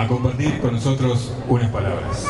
a 0.00 0.08
compartir 0.08 0.60
con 0.60 0.74
nosotros 0.74 1.30
unas 1.48 1.70
palabras. 1.70 2.26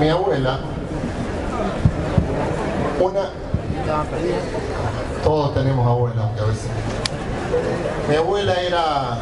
Mi 0.00 0.08
abuela, 0.08 0.58
una... 3.00 3.20
Todos 5.22 5.54
tenemos 5.54 5.86
abuela, 5.86 6.22
aunque 6.22 6.40
a 6.40 6.44
veces... 6.46 6.70
Mi 8.08 8.16
abuela 8.16 8.54
era 8.60 9.18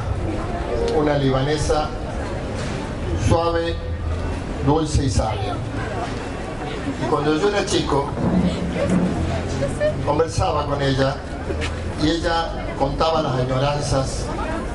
suave, 3.29 3.77
dulce 4.67 5.05
y 5.05 5.11
sabia. 5.11 5.55
Y 7.03 7.09
cuando 7.09 7.37
yo 7.37 7.49
era 7.49 7.65
chico, 7.65 8.09
conversaba 10.05 10.67
con 10.67 10.83
ella 10.83 11.17
y 12.03 12.11
ella 12.11 12.67
contaba 12.79 13.23
las 13.23 13.35
añoranzas 13.35 14.27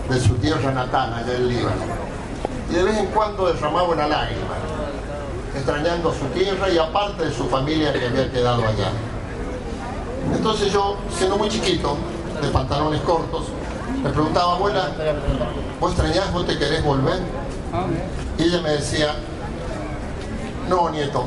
de 0.09 0.19
su 0.19 0.35
tierra 0.35 0.71
natal 0.71 1.13
allá 1.13 1.35
en 1.35 1.49
Líbano. 1.49 2.09
Y 2.69 2.73
de 2.73 2.83
vez 2.83 2.97
en 2.97 3.07
cuando 3.07 3.51
derramaba 3.51 3.89
una 3.89 4.07
lágrima, 4.07 4.55
extrañando 5.55 6.13
su 6.13 6.25
tierra 6.27 6.69
y 6.69 6.77
aparte 6.77 7.25
de 7.25 7.33
su 7.33 7.45
familia 7.45 7.91
que 7.93 8.07
había 8.07 8.31
quedado 8.31 8.61
allá. 8.65 8.91
Entonces 10.33 10.71
yo, 10.71 10.95
siendo 11.17 11.37
muy 11.37 11.49
chiquito, 11.49 11.97
de 12.41 12.47
pantalones 12.49 13.01
cortos, 13.01 13.47
me 14.03 14.09
preguntaba, 14.09 14.55
abuela, 14.55 14.89
¿vos 15.79 15.91
extrañás, 15.91 16.31
vos 16.31 16.45
te 16.45 16.57
querés 16.57 16.83
volver? 16.83 17.19
Y 18.37 18.43
ella 18.43 18.61
me 18.61 18.71
decía, 18.71 19.13
no, 20.69 20.89
nieto, 20.89 21.25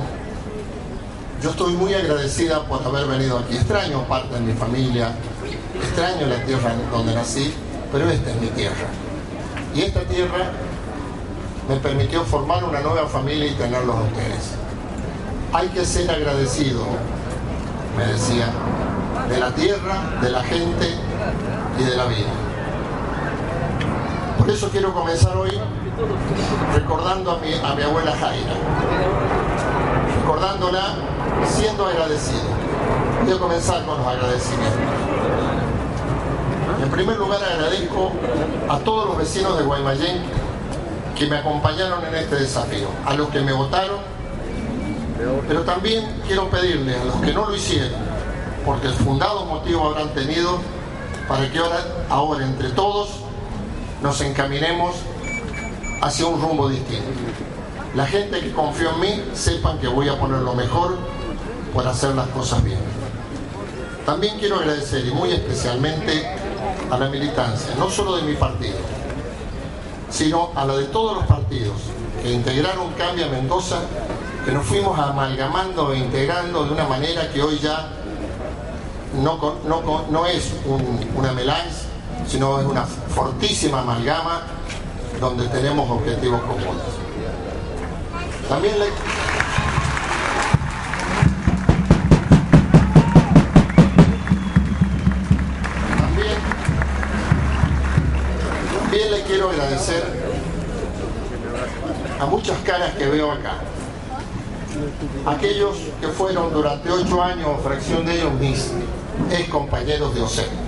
yo 1.42 1.50
estoy 1.50 1.74
muy 1.74 1.92
agradecida 1.92 2.64
por 2.66 2.82
haber 2.84 3.06
venido 3.06 3.38
aquí. 3.38 3.56
Extraño 3.56 4.02
parte 4.04 4.34
de 4.34 4.40
mi 4.40 4.52
familia, 4.52 5.12
extraño 5.74 6.26
la 6.26 6.44
tierra 6.44 6.72
donde 6.90 7.14
nací, 7.14 7.52
pero 7.90 8.08
esta 8.08 8.30
es 8.30 8.40
mi 8.40 8.48
tierra. 8.48 8.86
Y 9.74 9.82
esta 9.82 10.00
tierra 10.02 10.50
me 11.68 11.76
permitió 11.76 12.24
formar 12.24 12.64
una 12.64 12.80
nueva 12.80 13.08
familia 13.08 13.46
y 13.46 13.54
tenerlos 13.54 13.96
a 13.96 14.00
ustedes. 14.02 14.52
Hay 15.52 15.68
que 15.68 15.84
ser 15.84 16.10
agradecido, 16.10 16.84
me 17.96 18.06
decía, 18.06 18.46
de 19.28 19.38
la 19.38 19.54
tierra, 19.54 20.18
de 20.22 20.30
la 20.30 20.42
gente 20.42 20.94
y 21.78 21.84
de 21.84 21.96
la 21.96 22.06
vida. 22.06 22.41
Por 24.42 24.50
eso 24.50 24.68
quiero 24.70 24.92
comenzar 24.92 25.36
hoy 25.36 25.52
recordando 26.74 27.30
a 27.30 27.38
mi, 27.38 27.52
a 27.52 27.86
abuela 27.86 28.10
Jaira, 28.10 28.54
recordándola 30.20 30.94
siendo 31.46 31.86
agradecido. 31.86 32.40
Quiero 33.22 33.38
comenzar 33.38 33.84
con 33.84 33.98
los 33.98 34.06
agradecimientos. 34.08 34.80
En 36.82 36.90
primer 36.90 37.18
lugar 37.18 37.38
agradezco 37.40 38.10
a 38.68 38.78
todos 38.80 39.10
los 39.10 39.18
vecinos 39.18 39.56
de 39.58 39.62
Guaymallén 39.62 40.22
que 41.16 41.26
me 41.28 41.36
acompañaron 41.36 42.04
en 42.04 42.14
este 42.16 42.34
desafío, 42.34 42.88
a 43.06 43.14
los 43.14 43.28
que 43.28 43.42
me 43.42 43.52
votaron, 43.52 44.00
pero 45.46 45.62
también 45.62 46.20
quiero 46.26 46.50
pedirles 46.50 47.00
a 47.00 47.04
los 47.04 47.14
que 47.14 47.32
no 47.32 47.46
lo 47.46 47.54
hicieron, 47.54 48.00
porque 48.66 48.88
el 48.88 48.94
fundado 48.94 49.44
motivo 49.44 49.90
habrán 49.90 50.08
tenido 50.08 50.58
para 51.28 51.48
que 51.48 51.60
ahora, 51.60 51.78
ahora 52.10 52.44
entre 52.44 52.70
todos 52.70 53.21
nos 54.02 54.20
encaminemos 54.20 54.96
hacia 56.00 56.26
un 56.26 56.40
rumbo 56.40 56.68
distinto. 56.68 57.08
La 57.94 58.06
gente 58.06 58.40
que 58.40 58.52
confió 58.52 58.90
en 58.90 59.00
mí 59.00 59.24
sepan 59.34 59.78
que 59.78 59.86
voy 59.86 60.08
a 60.08 60.18
poner 60.18 60.40
lo 60.40 60.54
mejor 60.54 60.98
por 61.72 61.86
hacer 61.86 62.14
las 62.14 62.26
cosas 62.28 62.64
bien. 62.64 62.78
También 64.04 64.38
quiero 64.38 64.56
agradecer 64.56 65.06
y 65.06 65.10
muy 65.12 65.30
especialmente 65.32 66.26
a 66.90 66.98
la 66.98 67.08
militancia, 67.08 67.74
no 67.78 67.88
solo 67.88 68.16
de 68.16 68.22
mi 68.22 68.34
partido, 68.34 68.78
sino 70.10 70.50
a 70.54 70.64
la 70.64 70.76
de 70.76 70.84
todos 70.86 71.16
los 71.16 71.26
partidos 71.26 71.76
que 72.22 72.32
integraron 72.32 72.92
Cambia 72.94 73.28
Mendoza, 73.28 73.80
que 74.44 74.52
nos 74.52 74.66
fuimos 74.66 74.98
amalgamando 74.98 75.92
e 75.92 75.98
integrando 75.98 76.64
de 76.64 76.72
una 76.72 76.84
manera 76.84 77.30
que 77.32 77.42
hoy 77.42 77.58
ya 77.58 77.90
no, 79.22 80.26
es 80.26 80.52
una 81.14 81.32
melange, 81.32 81.91
sino 82.26 82.60
es 82.60 82.66
una 82.66 82.84
fortísima 82.84 83.80
amalgama 83.80 84.42
donde 85.20 85.46
tenemos 85.48 85.88
objetivos 85.90 86.40
comunes. 86.42 86.82
También 88.48 88.78
le... 88.78 88.86
También, 98.90 99.10
le 99.10 99.22
quiero 99.22 99.50
agradecer 99.50 100.04
a 102.20 102.26
muchas 102.26 102.58
caras 102.58 102.90
que 102.94 103.06
veo 103.06 103.30
acá. 103.30 103.54
Aquellos 105.26 105.76
que 106.00 106.08
fueron 106.08 106.52
durante 106.52 106.90
ocho 106.90 107.22
años, 107.22 107.48
fracción 107.62 108.04
de 108.04 108.16
ellos 108.16 108.32
mis 108.34 108.72
ex 109.30 109.48
compañeros 109.48 110.14
de 110.14 110.22
OCE. 110.22 110.61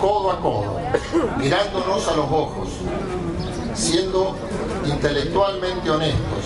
Codo 0.00 0.32
a 0.32 0.40
codo, 0.40 0.80
mirándonos 1.38 2.08
a 2.08 2.16
los 2.16 2.26
ojos, 2.26 2.68
siendo 3.74 4.36
intelectualmente 4.86 5.90
honestos, 5.90 6.44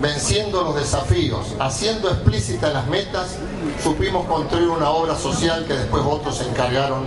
venciendo 0.00 0.62
los 0.62 0.76
desafíos, 0.76 1.54
haciendo 1.58 2.10
explícitas 2.10 2.72
las 2.72 2.86
metas, 2.86 3.36
supimos 3.82 4.26
construir 4.26 4.68
una 4.68 4.90
obra 4.90 5.14
social 5.16 5.64
que 5.66 5.74
después 5.74 6.02
otros 6.06 6.36
se 6.36 6.48
encargaron 6.48 7.04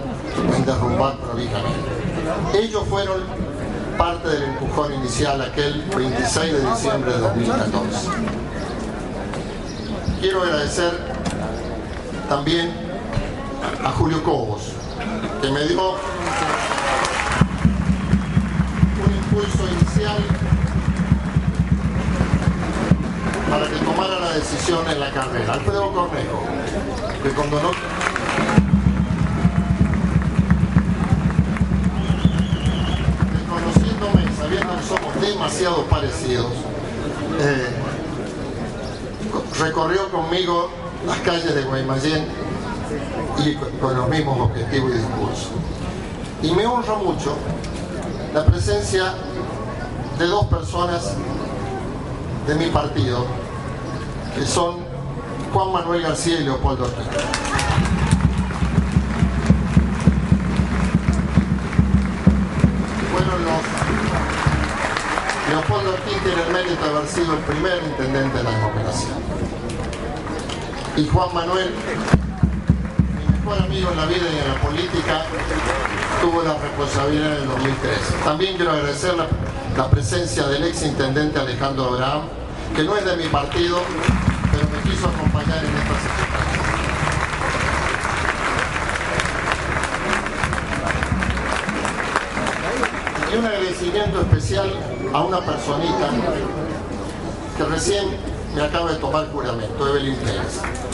en 0.56 0.66
derrumbar 0.66 1.18
prolijamente. 1.18 1.90
Ellos 2.54 2.84
fueron 2.90 3.22
parte 3.98 4.30
del 4.30 4.44
empujón 4.44 4.94
inicial 4.94 5.42
aquel 5.42 5.84
26 5.96 6.54
de 6.54 6.70
diciembre 6.72 7.14
de 7.14 7.20
2014. 7.20 8.10
Quiero 10.22 10.42
agradecer 10.44 10.92
también 12.28 12.89
a 13.84 13.92
Julio 13.92 14.24
Cobos, 14.24 14.74
que 15.42 15.50
me 15.52 15.64
dio 15.66 15.92
un 19.06 19.16
impulso 19.16 19.68
inicial 19.72 20.18
para 23.50 23.68
que 23.68 23.76
tomara 23.78 24.20
la 24.20 24.34
decisión 24.34 24.90
en 24.90 25.00
la 25.00 25.12
carrera. 25.12 25.54
Alfredo 25.54 25.92
Cornejo, 25.94 26.44
que 27.24 27.30
cuando 27.30 27.62
no... 27.62 27.72
Conociéndome, 33.50 34.36
sabiendo 34.38 34.76
que 34.76 34.84
somos 34.84 35.22
demasiado 35.22 35.86
parecidos, 35.86 36.52
eh, 37.40 37.70
recorrió 39.60 40.10
conmigo 40.12 40.70
las 41.06 41.18
calles 41.20 41.56
de 41.56 41.62
Guaymallén 41.64 42.49
y 43.46 43.56
con 43.80 43.96
los 43.96 44.10
mismos 44.10 44.40
objetivos 44.40 44.92
y 44.92 44.94
discursos. 44.94 45.52
Y 46.42 46.52
me 46.52 46.66
honra 46.66 46.96
mucho 46.96 47.36
la 48.34 48.46
presencia 48.46 49.14
de 50.18 50.26
dos 50.26 50.46
personas 50.48 51.14
de 52.48 52.56
mi 52.56 52.68
partido, 52.68 53.26
que 54.36 54.46
son 54.46 54.78
Juan 55.54 55.72
Manuel 55.72 56.02
García 56.02 56.40
y 56.40 56.44
Leopoldo 56.44 56.84
Ortega. 56.86 57.10
Fueron 63.12 63.46
los 63.46 63.90
Leopoldo 65.50 65.90
Ortiz 65.94 66.18
tiene 66.24 66.42
el 66.44 66.54
mérito 66.54 66.84
de 66.84 66.90
haber 66.90 67.08
sido 67.08 67.34
el 67.34 67.40
primer 67.40 67.84
intendente 67.84 68.38
de 68.38 68.44
la 68.44 68.52
democracia. 68.52 69.10
Y 70.96 71.08
Juan 71.08 71.34
Manuel, 71.34 71.74
mejor 73.50 73.66
amigo 73.66 73.90
en 73.92 73.98
la 73.98 74.06
vida 74.06 74.26
y 74.32 74.38
en 74.38 74.48
la 74.48 74.62
política, 74.62 75.26
tuvo 76.22 76.44
la 76.44 76.56
responsabilidad 76.58 77.36
en 77.36 77.42
el 77.42 77.48
2003. 77.48 78.00
También 78.24 78.56
quiero 78.56 78.72
agradecer 78.72 79.16
la, 79.16 79.90
presencia 79.90 80.46
del 80.48 80.66
ex 80.66 80.84
intendente 80.84 81.40
Alejandro 81.40 81.86
Abraham, 81.86 82.22
que 82.76 82.84
no 82.84 82.96
es 82.96 83.06
de 83.06 83.16
mi 83.16 83.28
partido, 83.28 83.82
pero 84.52 84.68
me 84.70 84.90
quiso 84.90 85.08
acompañar 85.08 85.58
en 85.58 85.76
esta 85.78 85.96
circunstancia. 86.04 86.62
Y 93.32 93.38
un 93.38 93.46
agradecimiento 93.46 94.22
especial 94.22 94.74
a 95.14 95.22
una 95.22 95.40
personita 95.40 96.10
que 97.58 97.64
recién 97.64 98.06
me 98.54 98.62
acaba 98.62 98.92
de 98.92 98.98
tomar 98.98 99.28
juramento, 99.32 99.88
Evelyn 99.88 100.16
Pérez. 100.18 100.89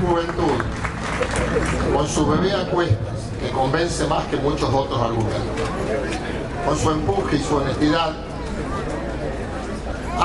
Juventud, 0.00 0.64
con 1.94 2.08
su 2.08 2.26
bebé 2.26 2.52
a 2.52 2.66
cuestas, 2.70 3.16
que 3.40 3.50
convence 3.50 4.06
más 4.06 4.24
que 4.26 4.36
muchos 4.36 4.72
otros 4.72 5.00
argumentos, 5.00 5.68
con 6.66 6.78
su 6.78 6.90
empuje 6.90 7.36
y 7.36 7.40
su 7.40 7.56
honestidad, 7.56 8.12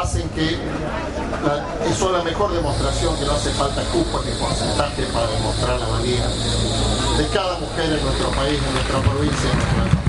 hacen 0.02 0.30
que 0.30 0.58
la, 1.44 1.96
son 1.96 2.14
la 2.14 2.24
mejor 2.24 2.54
demostración 2.54 3.18
que 3.18 3.26
no 3.26 3.34
hace 3.34 3.50
falta 3.52 3.82
cupo 3.92 4.22
ni 4.24 4.32
porcentaje 4.34 5.04
para 5.14 5.28
demostrar 5.28 5.80
la 5.80 5.88
valía 5.88 6.28
de 7.18 7.28
cada 7.34 7.60
mujer 7.60 7.86
en 7.86 8.04
nuestro 8.04 8.30
país, 8.32 8.60
en 8.66 8.74
nuestra 8.74 9.00
provincia, 9.00 9.50
en 9.50 9.78
nuestra 9.78 10.00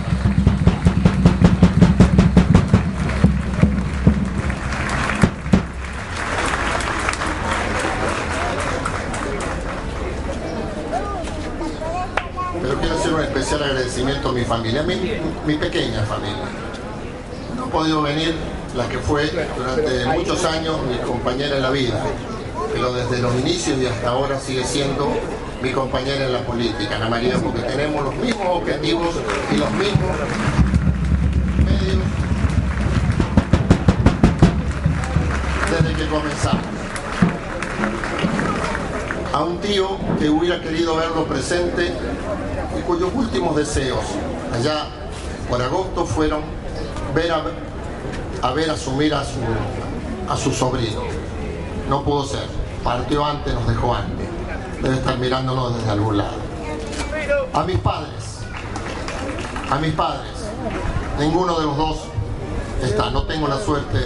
Pero 12.62 12.78
quiero 12.78 12.94
hacer 12.94 13.14
un 13.14 13.20
especial 13.22 13.62
agradecimiento 13.62 14.28
a 14.28 14.32
mi 14.32 14.39
familia, 14.50 14.82
mi, 14.82 14.96
mi 15.46 15.54
pequeña 15.54 16.02
familia. 16.02 16.42
No 17.56 17.66
he 17.66 17.70
podido 17.70 18.02
venir 18.02 18.34
la 18.76 18.88
que 18.88 18.98
fue 18.98 19.30
durante 19.56 20.06
muchos 20.06 20.44
años 20.44 20.76
mi 20.90 20.98
compañera 21.06 21.54
en 21.54 21.62
la 21.62 21.70
vida, 21.70 22.02
pero 22.72 22.92
desde 22.92 23.22
los 23.22 23.32
inicios 23.36 23.78
y 23.78 23.86
hasta 23.86 24.08
ahora 24.08 24.40
sigue 24.40 24.64
siendo 24.64 25.08
mi 25.62 25.70
compañera 25.70 26.24
en 26.24 26.32
la 26.32 26.40
política, 26.40 26.96
Ana 26.96 27.08
María, 27.08 27.38
porque 27.38 27.60
tenemos 27.60 28.02
los 28.02 28.16
mismos 28.16 28.46
objetivos 28.48 29.14
y 29.52 29.56
los 29.56 29.70
mismos 29.70 30.16
medios 31.64 32.02
desde 35.70 35.94
que 35.94 36.08
comenzamos. 36.08 36.64
A 39.32 39.44
un 39.44 39.60
tío 39.60 39.96
que 40.18 40.28
hubiera 40.28 40.60
querido 40.60 40.96
verlo 40.96 41.24
presente 41.26 41.92
y 42.76 42.82
cuyos 42.82 43.10
últimos 43.14 43.54
deseos 43.54 44.04
allá 44.52 44.86
por 45.48 45.60
agosto 45.60 46.06
fueron 46.06 46.42
ver 47.14 47.32
a, 47.32 47.42
a 48.42 48.52
ver 48.52 48.70
asumir 48.70 49.14
a 49.14 49.24
su, 49.24 49.40
a 50.28 50.36
su 50.36 50.52
sobrino. 50.52 51.02
No 51.88 52.02
pudo 52.02 52.24
ser. 52.24 52.46
Partió 52.84 53.24
antes, 53.24 53.52
nos 53.52 53.66
dejó 53.66 53.94
antes. 53.94 54.26
Debe 54.80 54.94
estar 54.94 55.18
mirándonos 55.18 55.76
desde 55.76 55.90
algún 55.90 56.18
lado. 56.18 56.36
A 57.52 57.64
mis 57.64 57.78
padres. 57.78 58.38
A 59.70 59.78
mis 59.78 59.92
padres. 59.92 60.32
Ninguno 61.18 61.58
de 61.58 61.66
los 61.66 61.76
dos 61.76 61.96
está. 62.82 63.10
No 63.10 63.24
tengo 63.24 63.48
la 63.48 63.58
suerte, 63.58 63.98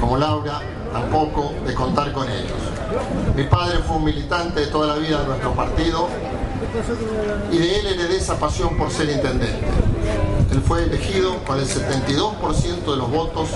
como 0.00 0.16
Laura, 0.16 0.60
tampoco, 0.92 1.52
de 1.66 1.74
contar 1.74 2.12
con 2.12 2.28
ellos. 2.28 2.52
Mi 3.34 3.44
padre 3.44 3.78
fue 3.78 3.96
un 3.96 4.04
militante 4.04 4.60
de 4.60 4.66
toda 4.66 4.88
la 4.88 4.94
vida 4.94 5.20
de 5.20 5.26
nuestro 5.26 5.52
partido 5.54 6.08
y 7.52 7.58
de 7.58 7.78
él 7.78 7.86
heredé 7.86 8.16
esa 8.16 8.38
pasión 8.38 8.76
por 8.76 8.90
ser 8.90 9.08
intendente. 9.10 9.66
Él 10.52 10.62
fue 10.66 10.84
elegido 10.84 11.36
con 11.44 11.58
el 11.58 11.66
72% 11.66 12.84
de 12.84 12.96
los 12.96 13.10
votos 13.10 13.48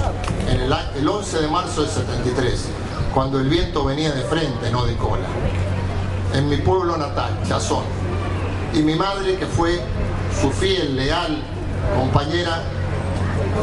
el, 0.48 0.72
el 0.96 1.08
11 1.08 1.40
de 1.40 1.48
marzo 1.48 1.82
del 1.82 1.90
73, 1.90 2.66
cuando 3.14 3.38
el 3.38 3.48
viento 3.48 3.84
venía 3.84 4.12
de 4.12 4.22
frente, 4.22 4.70
no 4.70 4.84
de 4.84 4.96
cola, 4.96 5.26
en 6.34 6.48
mi 6.48 6.56
pueblo 6.58 6.96
natal, 6.96 7.38
Chazón. 7.46 7.84
Y 8.74 8.82
mi 8.82 8.94
madre, 8.94 9.36
que 9.36 9.46
fue 9.46 9.80
su 10.40 10.50
fiel, 10.50 10.96
leal 10.96 11.42
compañera, 11.96 12.62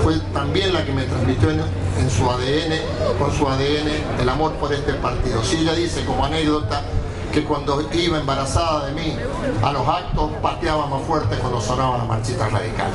fue 0.03 0.17
también 0.33 0.73
la 0.73 0.85
que 0.85 0.91
me 0.91 1.03
transmitió 1.03 1.49
en, 1.49 1.59
en 1.59 2.09
su 2.09 2.29
ADN, 2.29 3.17
con 3.17 3.33
su 3.33 3.47
ADN, 3.47 4.21
el 4.21 4.29
amor 4.29 4.53
por 4.53 4.73
este 4.73 4.93
partido. 4.93 5.43
Si 5.43 5.57
ella 5.57 5.73
dice 5.73 6.03
como 6.05 6.25
anécdota 6.25 6.83
que 7.31 7.43
cuando 7.43 7.87
iba 7.93 8.19
embarazada 8.19 8.87
de 8.87 8.93
mí 8.93 9.15
a 9.63 9.71
los 9.71 9.87
actos 9.87 10.31
pateaba 10.41 10.87
más 10.87 11.01
fuerte 11.03 11.35
cuando 11.37 11.61
sonaba 11.61 11.97
la 11.97 12.03
marchita 12.05 12.47
radical. 12.49 12.91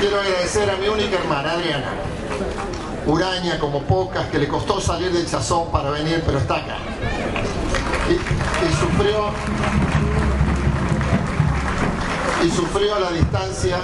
Quiero 0.00 0.20
agradecer 0.20 0.70
a 0.70 0.76
mi 0.76 0.88
única 0.88 1.16
hermana, 1.18 1.52
Adriana. 1.52 1.92
Uraña 3.06 3.58
como 3.58 3.82
pocas, 3.82 4.26
que 4.28 4.38
le 4.38 4.48
costó 4.48 4.80
salir 4.80 5.12
del 5.12 5.28
chazón 5.28 5.70
para 5.70 5.90
venir, 5.90 6.22
pero 6.24 6.38
está 6.38 6.56
acá. 6.56 6.76
Y, 8.08 8.14
y 8.14 8.72
sufrió 8.74 9.30
y 12.44 12.50
sufrió 12.50 12.94
a 12.96 13.00
la 13.00 13.10
distancia 13.10 13.78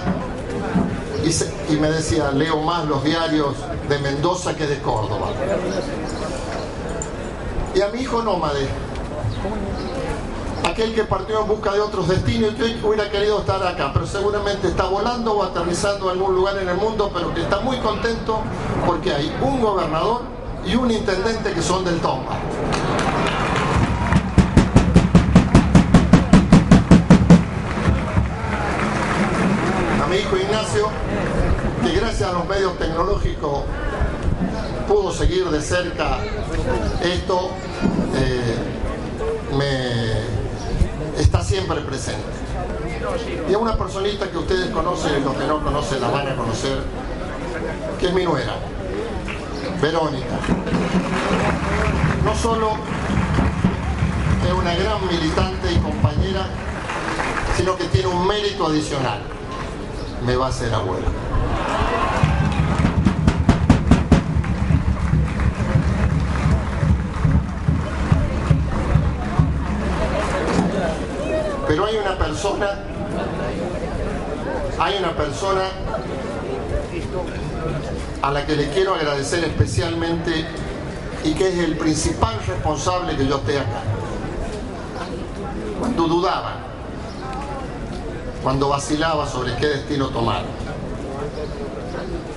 y, 1.24 1.76
me 1.76 1.90
decía, 1.90 2.30
leo 2.30 2.60
más 2.62 2.86
los 2.86 3.04
diarios 3.04 3.54
de 3.88 3.98
Mendoza 3.98 4.54
que 4.56 4.66
de 4.66 4.80
Córdoba. 4.80 5.28
Y 7.74 7.80
a 7.80 7.88
mi 7.88 8.00
hijo 8.00 8.22
nómade, 8.22 8.68
aquel 10.64 10.94
que 10.94 11.04
partió 11.04 11.42
en 11.42 11.48
busca 11.48 11.72
de 11.72 11.80
otros 11.80 12.08
destinos 12.08 12.52
y 12.52 12.56
que 12.56 12.86
hubiera 12.86 13.10
querido 13.10 13.40
estar 13.40 13.64
acá, 13.66 13.90
pero 13.92 14.06
seguramente 14.06 14.68
está 14.68 14.84
volando 14.84 15.34
o 15.34 15.42
aterrizando 15.42 16.10
en 16.10 16.18
algún 16.18 16.34
lugar 16.34 16.58
en 16.58 16.68
el 16.68 16.76
mundo, 16.76 17.10
pero 17.12 17.32
que 17.34 17.42
está 17.42 17.60
muy 17.60 17.78
contento 17.78 18.40
porque 18.86 19.12
hay 19.12 19.34
un 19.42 19.60
gobernador 19.60 20.22
y 20.66 20.74
un 20.74 20.90
intendente 20.90 21.52
que 21.52 21.62
son 21.62 21.84
del 21.84 22.00
Tomba. 22.00 22.38
mi 30.10 30.16
hijo 30.16 30.36
Ignacio, 30.36 30.88
que 31.82 31.92
gracias 31.92 32.28
a 32.28 32.32
los 32.32 32.46
medios 32.46 32.78
tecnológicos 32.78 33.64
pudo 34.88 35.12
seguir 35.12 35.48
de 35.48 35.60
cerca 35.62 36.18
esto, 37.02 37.50
eh, 38.14 38.56
me 39.56 41.20
está 41.20 41.42
siempre 41.42 41.80
presente. 41.80 42.22
Y 43.48 43.54
a 43.54 43.58
una 43.58 43.76
personita 43.76 44.30
que 44.30 44.38
ustedes 44.38 44.70
conocen 44.70 45.24
los 45.24 45.34
que 45.34 45.46
no 45.46 45.62
conocen 45.62 46.00
la 46.00 46.08
van 46.08 46.28
a 46.28 46.36
conocer, 46.36 46.78
que 47.98 48.06
es 48.06 48.12
mi 48.12 48.24
nuera, 48.24 48.54
Verónica. 49.80 50.38
No 52.24 52.34
solo 52.34 52.72
es 54.46 54.52
una 54.52 54.74
gran 54.74 55.06
militante 55.06 55.72
y 55.72 55.76
compañera, 55.78 56.46
sino 57.56 57.76
que 57.76 57.84
tiene 57.84 58.08
un 58.08 58.26
mérito 58.26 58.66
adicional 58.66 59.20
me 60.24 60.36
va 60.36 60.48
a 60.48 60.52
ser 60.52 60.72
abuelo. 60.74 61.06
Pero 71.70 71.86
hay 71.86 71.98
una 71.98 72.18
persona, 72.18 72.66
hay 74.76 74.96
una 74.98 75.16
persona 75.16 75.68
a 78.22 78.30
la 78.32 78.44
que 78.44 78.56
le 78.56 78.70
quiero 78.70 78.96
agradecer 78.96 79.44
especialmente 79.44 80.46
y 81.22 81.32
que 81.32 81.48
es 81.48 81.58
el 81.58 81.78
principal 81.78 82.40
responsable 82.44 83.16
que 83.16 83.24
yo 83.24 83.36
esté 83.36 83.60
acá. 83.60 83.82
Cuando 85.78 86.08
dudaban, 86.08 86.54
cuando 88.42 88.68
vacilaba 88.68 89.28
sobre 89.28 89.54
qué 89.54 89.68
destino 89.68 90.08
tomar. 90.08 90.42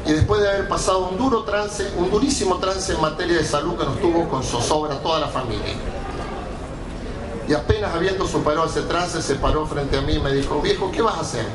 Y 0.05 0.11
después 0.11 0.41
de 0.41 0.49
haber 0.49 0.67
pasado 0.67 1.07
un 1.07 1.17
duro 1.17 1.41
trance, 1.43 1.91
un 1.97 2.11
durísimo 2.11 2.57
trance 2.57 2.93
en 2.93 3.01
materia 3.01 3.37
de 3.37 3.45
salud 3.45 3.79
que 3.79 3.85
nos 3.85 3.99
tuvo 3.99 4.29
con 4.29 4.43
zozobra 4.43 4.99
toda 4.99 5.21
la 5.21 5.27
familia. 5.29 5.73
Y 7.47 7.53
apenas 7.53 7.93
habiendo 7.93 8.27
superado 8.27 8.67
ese 8.67 8.81
trance, 8.83 9.21
se 9.21 9.35
paró 9.35 9.65
frente 9.65 9.97
a 9.97 10.01
mí 10.01 10.13
y 10.13 10.19
me 10.19 10.31
dijo, 10.33 10.61
viejo, 10.61 10.91
¿qué 10.91 11.01
vas 11.01 11.17
a 11.17 11.21
hacer? 11.21 11.45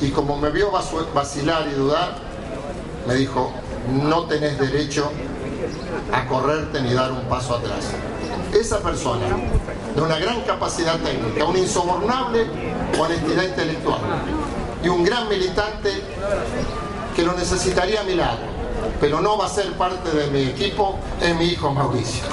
y 0.00 0.10
como 0.10 0.36
me 0.38 0.50
vio 0.50 0.70
vacilar 1.14 1.68
y 1.68 1.74
dudar, 1.74 2.14
me 3.06 3.14
dijo, 3.14 3.52
no 4.02 4.24
tenés 4.24 4.58
derecho 4.58 5.10
a 6.12 6.26
correrte 6.26 6.80
ni 6.80 6.94
dar 6.94 7.12
un 7.12 7.22
paso 7.24 7.56
atrás. 7.56 7.90
Esa 8.54 8.78
persona, 8.80 9.26
de 9.94 10.00
una 10.00 10.18
gran 10.18 10.40
capacidad 10.42 10.98
técnica, 11.00 11.44
una 11.44 11.58
insobornable 11.58 12.46
honestidad 12.98 13.44
intelectual 13.44 14.00
y 14.82 14.88
un 14.88 15.04
gran 15.04 15.28
militante 15.28 15.90
que 17.14 17.22
lo 17.22 17.34
necesitaría 17.34 18.00
a 18.00 18.04
mi 18.04 18.14
lado, 18.14 18.38
pero 19.00 19.20
no 19.20 19.36
va 19.36 19.46
a 19.46 19.48
ser 19.48 19.72
parte 19.74 20.10
de 20.10 20.28
mi 20.28 20.42
equipo, 20.48 20.98
es 21.20 21.36
mi 21.36 21.44
hijo 21.46 21.72
Mauricio. 21.72 22.24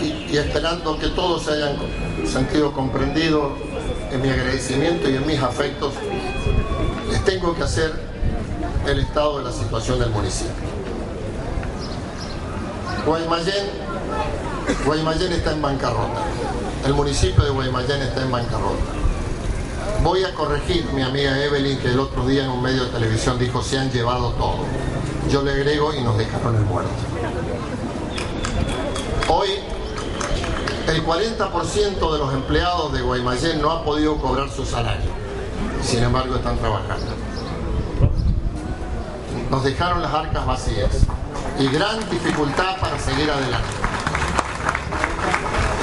Y, 0.00 0.36
esperando 0.36 0.98
que 0.98 1.08
todos 1.08 1.42
se 1.42 1.52
hayan 1.52 1.76
sentido 2.26 2.72
comprendidos 2.72 3.52
en 4.10 4.22
mi 4.22 4.30
agradecimiento 4.30 5.10
y 5.10 5.16
en 5.16 5.26
mis 5.26 5.38
afectos, 5.40 5.92
les 7.10 7.22
tengo 7.24 7.54
que 7.54 7.62
hacer 7.62 7.92
el 8.86 9.00
estado 9.00 9.38
de 9.38 9.44
la 9.44 9.52
situación 9.52 9.98
del 9.98 10.10
municipio. 10.10 10.52
Guaymallén, 13.04 13.66
Guaymallén 14.86 15.32
está 15.32 15.52
en 15.52 15.60
bancarrota. 15.60 16.22
El 16.86 16.94
municipio 16.94 17.44
de 17.44 17.50
Guaymallén 17.50 18.00
está 18.00 18.22
en 18.22 18.30
bancarrota. 18.30 18.84
Voy 20.02 20.24
a 20.24 20.34
corregir 20.34 20.86
mi 20.94 21.02
amiga 21.02 21.38
Evelyn 21.44 21.78
que 21.78 21.88
el 21.88 22.00
otro 22.00 22.26
día 22.26 22.44
en 22.44 22.50
un 22.50 22.62
medio 22.62 22.86
de 22.86 22.90
televisión 22.90 23.38
dijo 23.38 23.62
se 23.62 23.78
han 23.78 23.90
llevado 23.90 24.30
todo. 24.32 24.64
Yo 25.30 25.42
le 25.42 25.52
agrego 25.52 25.94
y 25.94 26.00
nos 26.00 26.16
dejaron 26.16 26.56
el 26.56 26.62
muerto. 26.62 27.11
Hoy 29.42 29.50
el 30.86 31.04
40% 31.04 32.12
de 32.12 32.18
los 32.18 32.32
empleados 32.32 32.92
de 32.92 33.00
Guaymallén 33.00 33.60
no 33.60 33.72
ha 33.72 33.82
podido 33.82 34.16
cobrar 34.18 34.48
su 34.48 34.64
salario. 34.64 35.10
Sin 35.82 36.00
embargo, 36.00 36.36
están 36.36 36.58
trabajando. 36.58 37.06
Nos 39.50 39.64
dejaron 39.64 40.00
las 40.00 40.14
arcas 40.14 40.46
vacías 40.46 40.90
y 41.58 41.66
gran 41.66 42.08
dificultad 42.08 42.78
para 42.78 42.96
seguir 43.00 43.28
adelante. 43.28 43.68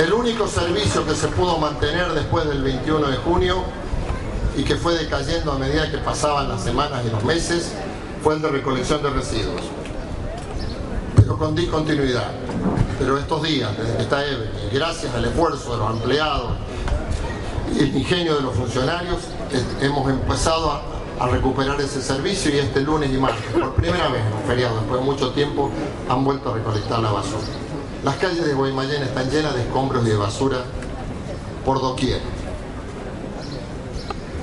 El 0.06 0.14
único 0.14 0.48
servicio 0.48 1.06
que 1.06 1.14
se 1.14 1.28
pudo 1.28 1.58
mantener 1.58 2.14
después 2.14 2.48
del 2.48 2.64
21 2.64 3.08
de 3.08 3.18
junio 3.18 3.64
y 4.56 4.64
que 4.64 4.78
fue 4.78 4.94
decayendo 4.94 5.52
a 5.52 5.58
medida 5.58 5.92
que 5.92 5.98
pasaban 5.98 6.48
las 6.48 6.64
semanas 6.64 7.04
y 7.06 7.10
los 7.10 7.26
meses 7.26 7.74
fue 8.24 8.36
el 8.36 8.42
de 8.42 8.52
recolección 8.52 9.04
de 9.04 9.10
residuos. 9.10 9.64
Pero 11.18 11.38
con 11.38 11.56
discontinuidad. 11.56 12.49
Pero 13.00 13.18
estos 13.18 13.42
días, 13.44 13.76
desde 13.78 13.96
que 13.96 14.04
está 14.04 14.26
Evelyn, 14.26 14.52
gracias 14.74 15.16
al 15.16 15.24
esfuerzo 15.24 15.72
de 15.72 15.78
los 15.78 15.92
empleados 15.92 16.52
y 17.74 17.80
el 17.80 17.96
ingenio 17.96 18.36
de 18.36 18.42
los 18.42 18.54
funcionarios, 18.54 19.20
hemos 19.80 20.10
empezado 20.10 20.72
a, 20.72 20.82
recuperar 21.32 21.80
ese 21.82 22.02
servicio 22.02 22.50
y 22.56 22.60
este 22.60 22.80
lunes 22.80 23.12
y 23.12 23.18
martes, 23.18 23.44
por 23.52 23.74
primera 23.74 24.08
vez 24.08 24.22
en 24.26 24.34
un 24.34 24.44
feriado, 24.48 24.78
después 24.78 25.02
de 25.02 25.06
mucho 25.06 25.32
tiempo, 25.32 25.70
han 26.10 26.24
vuelto 26.24 26.50
a 26.50 26.54
recolectar 26.54 27.00
la 27.00 27.12
basura. 27.12 27.44
Las 28.06 28.16
calles 28.16 28.46
de 28.46 28.54
Guaymallén 28.54 29.04
están 29.04 29.30
llenas 29.30 29.54
de 29.54 29.62
escombros 29.64 30.06
y 30.06 30.12
de 30.12 30.16
basura 30.16 30.60
por 31.66 31.82
doquier. 31.82 32.22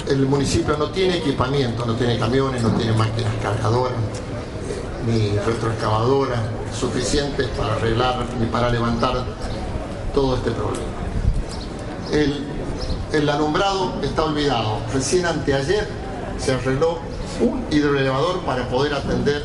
El 0.06 0.26
municipio 0.26 0.76
no 0.76 0.90
tiene 0.90 1.16
equipamiento, 1.16 1.86
no 1.86 1.94
tiene 1.94 2.18
camiones, 2.18 2.62
no 2.62 2.70
tiene 2.72 2.92
máquinas 2.92 3.32
cargadoras, 3.42 3.96
ni 5.06 5.30
retroexcavadoras 5.38 6.40
suficientes 6.72 7.48
para 7.48 7.74
arreglar 7.74 8.26
ni 8.38 8.46
para 8.46 8.70
levantar 8.70 9.24
todo 10.14 10.36
este 10.36 10.50
problema. 10.50 10.86
El, 12.12 13.28
alumbrado 13.28 13.94
está 14.02 14.24
olvidado. 14.24 14.78
Recién 14.92 15.26
anteayer 15.26 15.88
se 16.38 16.52
arregló 16.52 16.98
un 17.40 17.66
hidroelevador 17.70 18.40
para 18.40 18.68
poder 18.68 18.94
atender, 18.94 19.44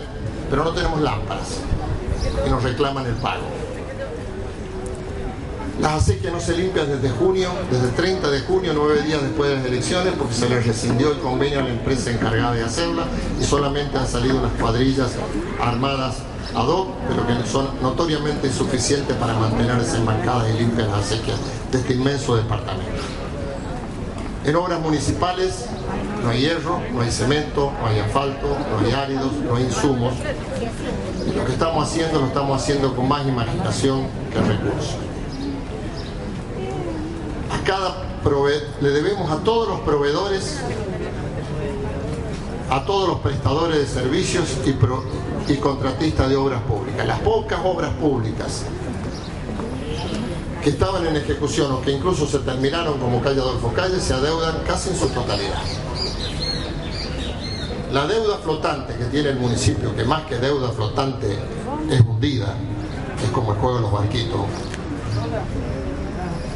pero 0.50 0.64
no 0.64 0.72
tenemos 0.72 1.02
lámparas 1.02 1.60
y 2.46 2.50
nos 2.50 2.64
reclaman 2.64 3.06
el 3.06 3.16
pago. 3.16 3.44
Las 5.82 6.04
acequias 6.04 6.32
no 6.32 6.40
se 6.40 6.56
limpian 6.56 6.88
desde 6.88 7.10
junio, 7.10 7.50
desde 7.72 7.86
el 7.86 7.94
30 7.96 8.30
de 8.30 8.40
junio, 8.42 8.72
nueve 8.76 9.02
días 9.02 9.22
después 9.24 9.50
de 9.50 9.56
las 9.56 9.66
elecciones, 9.66 10.14
porque 10.18 10.36
se 10.36 10.48
les 10.48 10.66
rescindió 10.66 11.12
el 11.12 11.20
convenio 11.20 11.60
a 11.60 11.64
la 11.64 11.70
empresa 11.70 12.12
encargada 12.12 12.54
de 12.54 12.64
hacerla 12.64 13.06
y 13.42 13.44
solamente 13.44 13.98
han 13.98 14.08
salido 14.08 14.38
unas 14.38 14.52
cuadrillas 14.54 15.12
armadas 15.60 16.18
ad 16.56 16.68
hoc, 16.68 16.90
pero 17.08 17.26
que 17.28 17.48
son 17.48 17.70
notoriamente 17.82 18.48
insuficientes 18.48 19.16
para 19.18 19.34
mantener 19.34 19.78
desembarcadas 19.78 20.50
y 20.50 20.60
limpias 20.60 20.88
las 20.88 21.00
acequias 21.00 21.38
de 21.72 21.78
este 21.78 21.94
inmenso 21.94 22.36
departamento. 22.36 23.02
En 24.44 24.56
obras 24.56 24.80
municipales 24.80 25.66
no 26.24 26.30
hay 26.30 26.42
hierro, 26.42 26.80
no 26.94 27.02
hay 27.02 27.12
cemento, 27.12 27.72
no 27.80 27.88
hay 27.88 28.00
asfalto, 28.00 28.58
no 28.72 28.86
hay 28.86 28.92
áridos, 28.92 29.32
no 29.48 29.56
hay 29.56 29.64
insumos. 29.64 30.14
Y 31.28 31.38
lo 31.38 31.46
que 31.46 31.52
estamos 31.52 31.88
haciendo 31.88 32.20
lo 32.20 32.28
estamos 32.28 32.62
haciendo 32.62 32.96
con 32.96 33.08
más 33.08 33.28
imaginación 33.28 34.08
que 34.34 34.40
recursos 34.40 34.96
cada 37.66 37.96
le 38.82 38.90
debemos 38.90 39.30
a 39.32 39.38
todos 39.38 39.68
los 39.68 39.80
proveedores, 39.82 40.60
a 42.70 42.86
todos 42.86 43.08
los 43.08 43.20
prestadores 43.20 43.80
de 43.80 43.86
servicios 43.86 44.58
y, 44.66 44.74
y 45.48 45.56
contratistas 45.56 46.30
de 46.30 46.36
obras 46.36 46.62
públicas. 46.64 47.06
Las 47.06 47.20
pocas 47.20 47.60
obras 47.64 47.92
públicas 47.94 48.64
que 50.64 50.70
estaban 50.70 51.06
en 51.08 51.16
ejecución 51.16 51.72
o 51.72 51.82
que 51.82 51.92
incluso 51.92 52.28
se 52.28 52.40
terminaron 52.40 53.00
como 53.00 53.22
calle 53.22 53.40
Adolfo 53.40 53.74
Calle 53.74 54.00
se 54.00 54.14
adeudan 54.14 54.60
casi 54.66 54.90
en 54.90 54.96
su 54.96 55.08
totalidad. 55.10 55.62
La 57.92 58.08
deuda 58.08 58.38
flotante 58.38 58.96
que 58.96 59.06
tiene 59.06 59.30
el 59.30 59.40
municipio, 59.40 59.94
que 59.96 60.06
más 60.06 60.24
que 60.24 60.38
deuda 60.38 60.70
flotante 60.70 61.38
es 61.90 62.02
hundida, 62.02 62.56
es 63.22 63.30
como 63.32 63.52
el 63.52 63.58
juego 63.60 63.76
de 63.78 63.82
los 63.82 63.92
barquitos, 63.92 64.42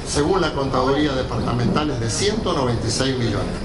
según 0.08 0.39
la 0.39 0.54
contaduría 0.54 1.13
departamental, 1.13 1.89
es 1.89 2.00
de 2.00 2.10
196 2.10 3.18
millones. 3.18 3.56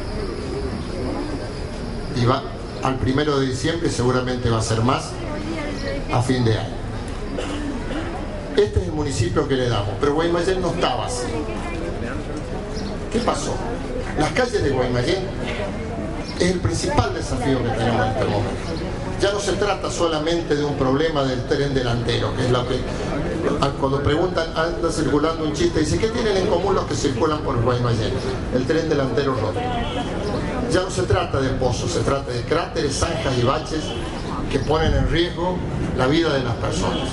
Y 2.16 2.24
va 2.24 2.42
al 2.82 2.96
primero 2.96 3.38
de 3.38 3.46
diciembre 3.46 3.90
seguramente 3.90 4.50
va 4.50 4.58
a 4.58 4.62
ser 4.62 4.82
más 4.82 5.10
a 6.12 6.22
fin 6.22 6.44
de 6.44 6.58
año. 6.58 6.80
Este 8.56 8.80
es 8.80 8.86
el 8.86 8.92
municipio 8.92 9.46
que 9.46 9.54
le 9.54 9.68
damos, 9.68 9.90
pero 10.00 10.14
Guaymallén 10.14 10.60
no 10.60 10.70
estaba 10.70 11.06
así. 11.06 11.26
¿Qué 13.12 13.18
pasó? 13.20 13.54
Las 14.18 14.32
calles 14.32 14.62
de 14.62 14.70
Guaymallén 14.70 15.24
es 16.38 16.50
el 16.50 16.60
principal 16.60 17.14
desafío 17.14 17.62
que 17.62 17.70
tenemos 17.70 18.06
en 18.06 18.12
este 18.12 18.24
momento. 18.24 18.50
Ya 19.20 19.32
no 19.32 19.40
se 19.40 19.52
trata 19.52 19.90
solamente 19.90 20.56
de 20.56 20.64
un 20.64 20.74
problema 20.76 21.22
del 21.24 21.44
tren 21.46 21.74
delantero, 21.74 22.34
que 22.36 22.46
es 22.46 22.50
lo 22.50 22.66
que 22.66 22.76
cuando 23.78 24.02
preguntan, 24.02 24.48
anda 24.56 24.90
circulando 24.90 25.44
un 25.44 25.52
chiste, 25.52 25.80
dice, 25.80 25.98
¿qué 25.98 26.08
tienen 26.08 26.36
en 26.36 26.46
común 26.46 26.74
los 26.74 26.84
que 26.84 26.94
circulan 26.94 27.40
por 27.40 27.60
Guaymallén? 27.62 28.12
El 28.54 28.66
tren 28.66 28.88
delantero 28.88 29.34
roto. 29.34 29.60
Ya 30.72 30.82
no 30.82 30.90
se 30.90 31.02
trata 31.02 31.40
de 31.40 31.48
pozos, 31.50 31.90
se 31.90 32.00
trata 32.00 32.30
de 32.30 32.42
cráteres, 32.42 32.96
zanjas 32.96 33.36
y 33.36 33.42
baches 33.42 33.82
que 34.50 34.60
ponen 34.60 34.94
en 34.94 35.10
riesgo 35.10 35.56
la 35.96 36.06
vida 36.06 36.32
de 36.32 36.44
las 36.44 36.54
personas. 36.56 37.08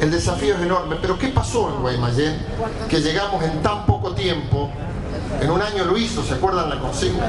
El 0.00 0.12
desafío 0.12 0.54
es 0.54 0.62
enorme, 0.62 0.96
pero 1.00 1.18
¿qué 1.18 1.28
pasó 1.28 1.70
en 1.70 1.82
Guaymallén? 1.82 2.38
Que 2.88 3.00
llegamos 3.00 3.42
en 3.42 3.60
tan 3.62 3.84
poco 3.84 4.12
tiempo, 4.12 4.70
en 5.40 5.50
un 5.50 5.60
año 5.60 5.84
lo 5.84 5.96
hizo, 5.96 6.22
¿se 6.22 6.34
acuerdan 6.34 6.70
la 6.70 6.78
consigna? 6.78 7.28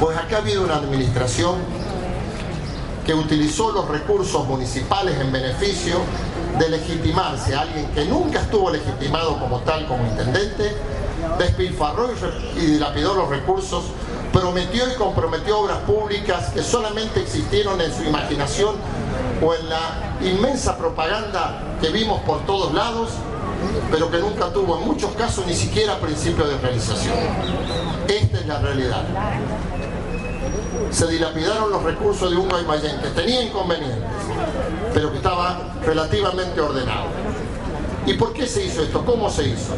Pues 0.00 0.16
acá 0.16 0.36
ha 0.36 0.38
habido 0.38 0.64
una 0.64 0.76
administración 0.76 1.56
que 3.04 3.12
utilizó 3.12 3.72
los 3.72 3.88
recursos 3.88 4.46
municipales 4.46 5.18
en 5.20 5.32
beneficio 5.32 5.96
de 6.58 6.70
legitimarse 6.70 7.54
a 7.54 7.62
alguien 7.62 7.86
que 7.88 8.06
nunca 8.06 8.40
estuvo 8.40 8.70
legitimado 8.70 9.38
como 9.38 9.60
tal, 9.60 9.86
como 9.86 10.06
intendente, 10.06 10.74
despilfarró 11.42 12.10
y 12.56 12.60
dilapidó 12.60 13.14
los 13.14 13.28
recursos, 13.28 13.84
prometió 14.32 14.90
y 14.90 14.94
comprometió 14.96 15.60
obras 15.60 15.78
públicas 15.78 16.50
que 16.50 16.62
solamente 16.62 17.20
existieron 17.20 17.80
en 17.80 17.92
su 17.94 18.02
imaginación 18.04 18.76
o 19.44 19.54
en 19.54 19.68
la 19.68 20.16
inmensa 20.22 20.76
propaganda 20.78 21.60
que 21.80 21.90
vimos 21.90 22.20
por 22.22 22.44
todos 22.46 22.72
lados, 22.72 23.10
pero 23.90 24.10
que 24.10 24.18
nunca 24.18 24.52
tuvo 24.52 24.78
en 24.78 24.86
muchos 24.86 25.12
casos 25.12 25.46
ni 25.46 25.54
siquiera 25.54 25.98
principio 25.98 26.46
de 26.46 26.58
realización. 26.58 27.14
Esta 28.08 28.38
es 28.38 28.46
la 28.46 28.58
realidad 28.58 29.02
se 30.92 31.06
dilapidaron 31.06 31.70
los 31.70 31.82
recursos 31.82 32.30
de 32.30 32.36
un 32.36 32.48
Guaymallén 32.48 33.00
que 33.00 33.08
tenía 33.08 33.42
inconvenientes, 33.42 34.10
pero 34.92 35.10
que 35.10 35.16
estaba 35.16 35.74
relativamente 35.84 36.60
ordenado. 36.60 37.06
¿Y 38.06 38.14
por 38.14 38.32
qué 38.32 38.46
se 38.46 38.64
hizo 38.64 38.82
esto? 38.82 39.04
¿Cómo 39.04 39.30
se 39.30 39.48
hizo? 39.48 39.74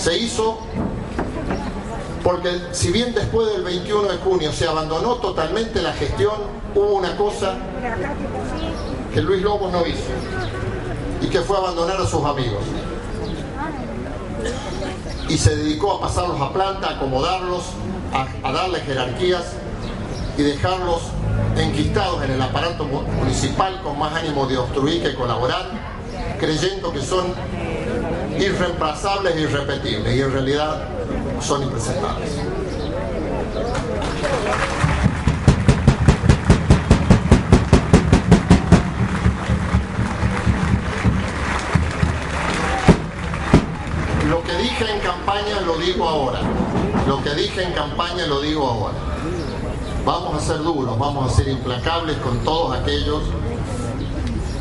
Se 0.00 0.16
hizo 0.16 0.58
porque 2.24 2.50
si 2.72 2.90
bien 2.90 3.14
después 3.14 3.50
del 3.52 3.62
21 3.62 4.08
de 4.08 4.16
junio 4.18 4.52
se 4.52 4.66
abandonó 4.66 5.16
totalmente 5.16 5.82
la 5.82 5.92
gestión, 5.92 6.34
hubo 6.74 6.94
una 6.94 7.16
cosa 7.16 7.54
que 9.12 9.20
Luis 9.20 9.42
Lobos 9.42 9.70
no 9.72 9.86
hizo 9.86 10.10
y 11.20 11.26
que 11.26 11.40
fue 11.40 11.56
abandonar 11.58 12.00
a 12.00 12.06
sus 12.06 12.24
amigos. 12.24 12.62
Y 15.28 15.36
se 15.36 15.56
dedicó 15.56 15.94
a 15.94 16.00
pasarlos 16.00 16.40
a 16.40 16.52
planta, 16.52 16.88
a 16.88 16.90
acomodarlos, 16.96 17.62
a, 18.12 18.48
a 18.48 18.52
darles 18.52 18.82
jerarquías 18.84 19.52
y 20.36 20.42
dejarlos 20.42 21.02
enquistados 21.56 22.22
en 22.24 22.32
el 22.32 22.42
aparato 22.42 22.84
municipal 22.84 23.80
con 23.82 23.98
más 23.98 24.14
ánimo 24.14 24.46
de 24.46 24.56
obstruir 24.56 25.02
que 25.02 25.14
colaborar, 25.14 25.70
creyendo 26.38 26.92
que 26.92 27.02
son 27.02 27.34
irreemplazables 28.40 29.36
e 29.36 29.40
irrepetibles 29.42 30.16
y 30.16 30.20
en 30.20 30.32
realidad 30.32 30.88
son 31.40 31.62
impresentables. 31.62 32.30
Lo 44.28 44.42
que 44.42 44.56
dije 44.56 44.90
en 44.90 45.00
campaña 45.00 45.60
lo 45.66 45.76
digo 45.76 46.08
ahora. 46.08 46.40
Lo 47.06 47.22
que 47.22 47.34
dije 47.34 47.62
en 47.62 47.72
campaña 47.72 48.26
lo 48.26 48.40
digo 48.40 48.66
ahora. 48.66 48.94
Vamos 50.04 50.42
a 50.42 50.46
ser 50.46 50.58
duros, 50.62 50.98
vamos 50.98 51.30
a 51.30 51.36
ser 51.36 51.48
implacables 51.48 52.16
con 52.18 52.38
todos 52.42 52.78
aquellos 52.78 53.22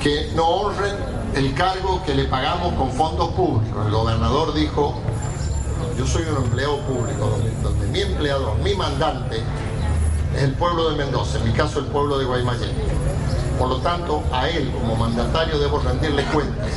que 0.02 0.32
no 0.36 0.46
honren 0.46 1.19
el 1.36 1.54
cargo 1.54 2.02
que 2.06 2.14
le 2.14 2.26
pagamos 2.26 2.74
con 2.74 2.92
fondos 2.92 3.30
públicos. 3.30 3.86
El 3.86 3.92
gobernador 3.92 4.54
dijo, 4.54 4.96
yo 5.98 6.06
soy 6.06 6.24
un 6.24 6.44
empleado 6.44 6.80
público, 6.80 7.40
donde, 7.62 7.88
mi 7.88 8.02
empleador, 8.02 8.58
mi 8.60 8.74
mandante, 8.76 9.42
es 10.36 10.44
el 10.44 10.54
pueblo 10.54 10.90
de 10.90 10.98
Mendoza, 10.98 11.38
en 11.40 11.46
mi 11.46 11.54
caso 11.54 11.80
el 11.80 11.86
pueblo 11.86 12.18
de 12.18 12.26
Guaymallén. 12.26 12.72
Por 13.58 13.70
lo 13.70 13.78
tanto, 13.78 14.24
a 14.32 14.48
él 14.48 14.72
como 14.72 14.96
mandatario 14.96 15.60
debo 15.60 15.80
rendirle 15.80 16.24
cuentas. 16.26 16.70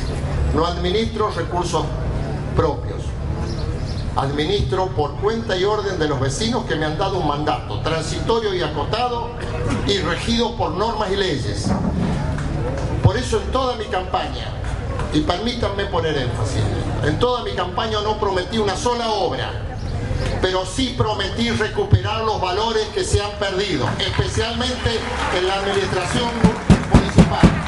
No 0.53 0.65
administro 0.65 1.31
recursos 1.31 1.85
propios, 2.55 3.01
administro 4.15 4.87
por 4.89 5.15
cuenta 5.15 5.55
y 5.57 5.63
orden 5.63 5.97
de 5.97 6.07
los 6.07 6.19
vecinos 6.19 6.65
que 6.65 6.75
me 6.75 6.85
han 6.85 6.97
dado 6.97 7.19
un 7.19 7.27
mandato 7.27 7.79
transitorio 7.79 8.53
y 8.53 8.61
acotado 8.61 9.29
y 9.87 9.97
regido 9.99 10.55
por 10.55 10.71
normas 10.71 11.11
y 11.11 11.15
leyes. 11.15 11.69
Por 13.13 13.21
eso 13.21 13.39
en 13.39 13.51
toda 13.51 13.75
mi 13.75 13.85
campaña, 13.85 14.47
y 15.13 15.19
permítanme 15.19 15.85
poner 15.85 16.17
énfasis, 16.17 16.63
en 17.03 17.19
toda 17.19 17.43
mi 17.43 17.51
campaña 17.51 18.01
no 18.01 18.19
prometí 18.19 18.57
una 18.57 18.75
sola 18.75 19.07
obra, 19.07 19.51
pero 20.41 20.65
sí 20.65 20.95
prometí 20.97 21.51
recuperar 21.51 22.23
los 22.23 22.41
valores 22.41 22.87
que 22.87 23.03
se 23.03 23.21
han 23.21 23.29
perdido, 23.33 23.87
especialmente 23.99 24.99
en 25.37 25.47
la 25.47 25.59
administración 25.59 26.31
municipal. 26.91 27.62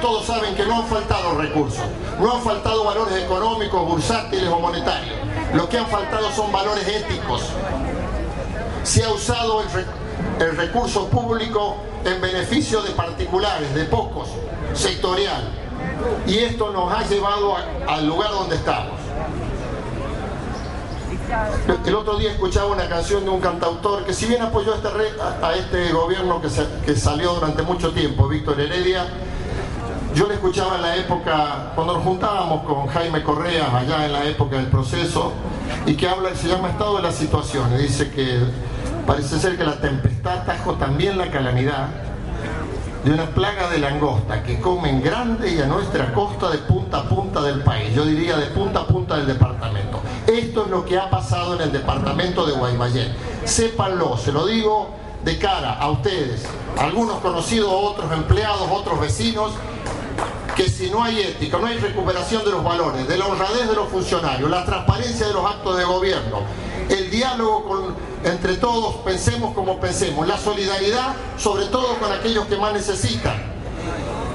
Todos 0.00 0.26
saben 0.26 0.54
que 0.54 0.64
no 0.66 0.76
han 0.76 0.86
faltado 0.86 1.38
recursos, 1.38 1.84
no 2.18 2.32
han 2.32 2.42
faltado 2.42 2.84
valores 2.84 3.22
económicos, 3.22 3.86
bursátiles 3.86 4.48
o 4.48 4.58
monetarios. 4.58 5.16
Lo 5.54 5.68
que 5.68 5.78
han 5.78 5.86
faltado 5.86 6.30
son 6.32 6.52
valores 6.52 6.86
éticos. 6.86 7.42
Se 8.82 9.04
ha 9.04 9.10
usado 9.10 9.62
el, 10.38 10.56
recurso 10.56 11.08
público 11.08 11.76
en 12.04 12.20
beneficio 12.20 12.82
de 12.82 12.90
particulares, 12.90 13.74
de 13.74 13.84
pocos, 13.84 14.28
sectorial. 14.74 15.42
Y 16.26 16.38
esto 16.38 16.70
nos 16.70 16.92
ha 16.92 17.06
llevado 17.06 17.56
al 17.86 18.06
lugar 18.06 18.30
donde 18.30 18.56
estamos. 18.56 18.98
El 21.86 21.94
otro 21.94 22.16
día 22.16 22.32
escuchaba 22.32 22.72
una 22.72 22.88
canción 22.88 23.24
de 23.24 23.30
un 23.30 23.40
cantautor 23.40 24.04
que 24.04 24.12
si 24.12 24.26
bien 24.26 24.42
apoyó 24.42 24.72
a 24.72 24.76
este, 24.76 24.88
a 25.42 25.54
este 25.54 25.92
gobierno 25.92 26.40
que, 26.40 26.48
que 26.84 26.96
salió 26.96 27.34
durante 27.34 27.62
mucho 27.62 27.92
tiempo, 27.92 28.26
Víctor 28.26 28.60
Heredia, 28.60 29.06
yo 30.14 30.26
le 30.26 30.34
escuchaba 30.34 30.76
en 30.76 30.82
la 30.82 30.96
época, 30.96 31.72
cuando 31.74 31.94
nos 31.94 32.02
juntábamos 32.04 32.64
con 32.64 32.86
Jaime 32.88 33.22
Correa, 33.22 33.76
allá 33.76 34.06
en 34.06 34.12
la 34.12 34.24
época 34.24 34.56
del 34.56 34.66
proceso, 34.66 35.32
y 35.86 35.94
que 35.94 36.08
habla, 36.08 36.34
se 36.34 36.48
llama 36.48 36.70
Estado 36.70 36.96
de 36.96 37.02
la 37.02 37.12
Situación, 37.12 37.72
y 37.74 37.82
dice 37.82 38.10
que 38.10 38.40
parece 39.06 39.38
ser 39.38 39.56
que 39.56 39.64
la 39.64 39.80
tempestad 39.80 40.44
trajo 40.44 40.74
también 40.74 41.16
la 41.16 41.30
calamidad 41.30 41.88
de 43.04 43.12
una 43.12 43.26
plaga 43.26 43.70
de 43.70 43.78
langosta 43.78 44.42
que 44.42 44.60
comen 44.60 45.00
grande 45.00 45.54
y 45.54 45.60
a 45.60 45.66
nuestra 45.66 46.12
costa 46.12 46.50
de 46.50 46.58
punta 46.58 46.98
a 46.98 47.08
punta 47.08 47.40
del 47.40 47.62
país, 47.62 47.94
yo 47.94 48.04
diría 48.04 48.36
de 48.36 48.46
punta 48.46 48.80
a 48.80 48.86
punta 48.86 49.16
del 49.16 49.26
departamento. 49.26 50.00
Esto 50.26 50.64
es 50.64 50.70
lo 50.70 50.84
que 50.84 50.98
ha 50.98 51.08
pasado 51.08 51.54
en 51.54 51.62
el 51.62 51.72
departamento 51.72 52.44
de 52.44 52.52
Guaymallén. 52.52 53.14
Sépanlo, 53.44 54.18
se 54.18 54.32
lo 54.32 54.46
digo 54.46 54.90
de 55.24 55.38
cara 55.38 55.74
a 55.74 55.90
ustedes, 55.90 56.46
algunos 56.78 57.18
conocidos, 57.20 57.70
otros 57.72 58.10
empleados, 58.12 58.68
otros 58.70 59.00
vecinos, 59.00 59.52
que 60.56 60.68
si 60.68 60.90
no 60.90 61.02
hay 61.02 61.20
ética, 61.20 61.58
no 61.58 61.66
hay 61.66 61.78
recuperación 61.78 62.44
de 62.44 62.50
los 62.50 62.64
valores, 62.64 63.06
de 63.06 63.16
la 63.16 63.26
honradez 63.26 63.68
de 63.68 63.74
los 63.74 63.88
funcionarios, 63.88 64.50
la 64.50 64.64
transparencia 64.64 65.26
de 65.26 65.32
los 65.32 65.44
actos 65.44 65.76
de 65.76 65.84
gobierno, 65.84 66.40
el 66.88 67.10
diálogo 67.10 67.94
entre 68.24 68.56
todos, 68.56 68.96
pensemos 68.96 69.54
como 69.54 69.80
pensemos, 69.80 70.26
la 70.26 70.36
solidaridad 70.36 71.14
sobre 71.38 71.66
todo 71.66 71.98
con 71.98 72.12
aquellos 72.12 72.46
que 72.46 72.56
más 72.56 72.72
necesitan, 72.72 73.34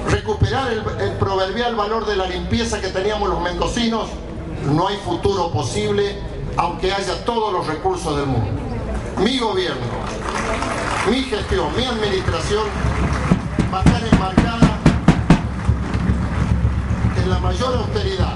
recuperar 0.09 0.71
el, 0.71 0.83
el 1.01 1.11
proverbial 1.17 1.75
valor 1.75 2.05
de 2.05 2.15
la 2.15 2.27
limpieza 2.27 2.79
que 2.81 2.89
teníamos 2.89 3.29
los 3.29 3.41
mendocinos, 3.41 4.09
no 4.65 4.87
hay 4.87 4.97
futuro 4.97 5.51
posible 5.51 6.17
aunque 6.57 6.91
haya 6.91 7.23
todos 7.25 7.51
los 7.51 7.67
recursos 7.67 8.15
del 8.15 8.27
mundo. 8.27 8.61
Mi 9.19 9.37
gobierno, 9.39 9.81
mi 11.09 11.21
gestión, 11.23 11.75
mi 11.75 11.85
administración 11.85 12.63
va 13.73 13.79
a 13.79 13.83
estar 13.83 14.03
enmarcada 14.11 14.64
la 17.25 17.39
mayor 17.39 17.75
austeridad, 17.75 18.33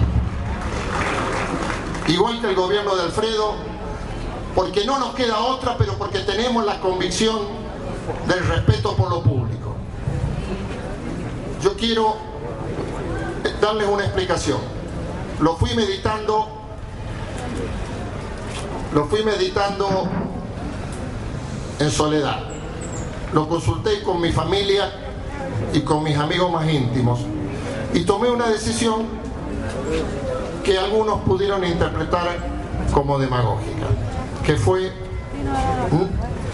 igual 2.08 2.41
que 2.41 2.47
el 2.47 2.56
gobierno 2.56 2.95
de 2.95 3.04
Alfredo, 3.04 3.54
porque 4.56 4.86
no 4.86 4.99
nos 4.99 5.13
queda 5.13 5.39
otra, 5.39 5.78
pero 5.78 5.93
porque 5.93 6.19
tenemos 6.19 6.65
la 6.65 6.80
convicción 6.80 7.39
del 8.28 8.47
respeto 8.47 8.95
por 8.95 9.10
lo 9.12 9.21
público. 9.21 9.75
Yo 11.62 11.75
quiero 11.75 12.15
darles 13.62 13.88
una 13.88 14.06
explicación. 14.06 14.60
Lo 15.39 15.56
fui 15.56 15.75
meditando, 15.75 16.47
lo 18.93 19.06
fui 19.06 19.23
meditando 19.23 20.10
en 21.80 21.91
soledad. 21.91 22.39
Lo 23.34 23.47
consulté 23.47 24.02
con 24.02 24.19
mi 24.19 24.32
familia 24.32 24.91
y 25.73 25.82
con 25.82 26.04
mis 26.04 26.17
amigos 26.17 26.52
más 26.52 26.67
íntimos 26.67 27.19
y 27.93 28.04
tomé 28.04 28.30
una 28.30 28.47
decisión 28.47 29.08
que 30.63 30.78
algunos 30.78 31.21
pudieron 31.21 31.63
interpretar 31.63 32.38
como 32.93 33.17
demagógica, 33.17 33.88
que 34.45 34.56
fue 34.56 34.91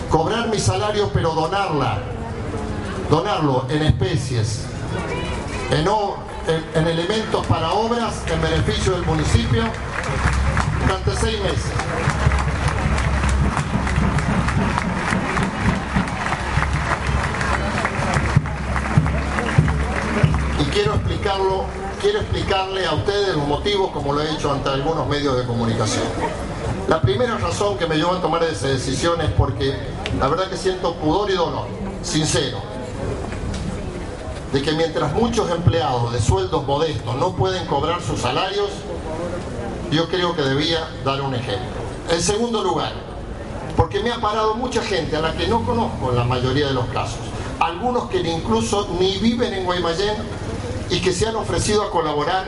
cobrar 0.10 0.50
mi 0.50 0.60
salario 0.60 1.10
pero 1.14 1.34
donarla, 1.34 2.00
donarlo 3.10 3.66
en 3.70 3.82
especies, 3.84 4.66
en, 5.72 5.86
en 6.76 6.88
elementos 6.88 7.46
para 7.48 7.74
obras 7.74 8.24
en 8.32 8.42
beneficio 8.42 8.94
del 8.94 9.06
municipio 9.06 9.64
durante 10.86 11.16
seis 11.16 11.42
meses. 11.42 11.72
Explicarlo, 21.26 21.64
quiero 22.02 22.20
explicarle 22.20 22.86
a 22.86 22.94
ustedes 22.94 23.36
los 23.36 23.48
motivos 23.48 23.90
como 23.90 24.14
lo 24.14 24.22
he 24.22 24.32
hecho 24.32 24.52
ante 24.52 24.70
algunos 24.70 25.08
medios 25.08 25.36
de 25.36 25.44
comunicación. 25.46 26.04
La 26.88 27.02
primera 27.02 27.36
razón 27.40 27.80
que 27.80 27.88
me 27.88 27.96
llevó 27.96 28.12
a 28.12 28.22
tomar 28.22 28.44
esa 28.44 28.68
decisión 28.68 29.20
es 29.22 29.32
porque 29.32 29.74
la 30.20 30.28
verdad 30.28 30.48
que 30.52 30.58
siento 30.58 30.94
pudor 30.98 31.32
y 31.32 31.34
dolor, 31.34 31.66
sincero, 32.04 32.60
de 34.54 34.62
que 34.62 34.72
mientras 34.74 35.14
muchos 35.14 35.50
empleados 35.50 36.14
de 36.14 36.22
sueldos 36.22 36.64
modestos 36.68 37.16
no 37.16 37.36
pueden 37.36 37.66
cobrar 37.66 38.04
sus 38.04 38.22
salarios, 38.22 38.70
yo 39.90 40.08
creo 40.08 40.36
que 40.36 40.44
debía 40.44 40.88
dar 41.04 41.22
un 41.22 41.34
ejemplo. 41.34 41.82
En 42.12 42.22
segundo 42.22 42.64
lugar, 42.64 42.94
porque 43.76 44.00
me 44.00 44.12
ha 44.12 44.22
parado 44.22 44.54
mucha 44.54 44.84
gente 44.84 45.18
a 45.18 45.22
la 45.22 45.34
que 45.34 45.48
no 45.48 45.66
conozco 45.66 46.12
en 46.12 46.18
la 46.18 46.24
mayoría 46.24 46.68
de 46.68 46.74
los 46.74 46.86
casos, 46.90 47.18
algunos 47.60 48.10
que 48.12 48.20
incluso 48.20 48.88
ni 49.00 49.18
viven 49.18 49.56
en 49.56 49.66
Guaymallén 49.66 50.45
y 50.90 51.02
que 51.02 51.14
se 51.14 51.28
han 51.28 51.36
ofrecido 51.36 51.84
a 51.84 51.92
colaborar 51.92 52.48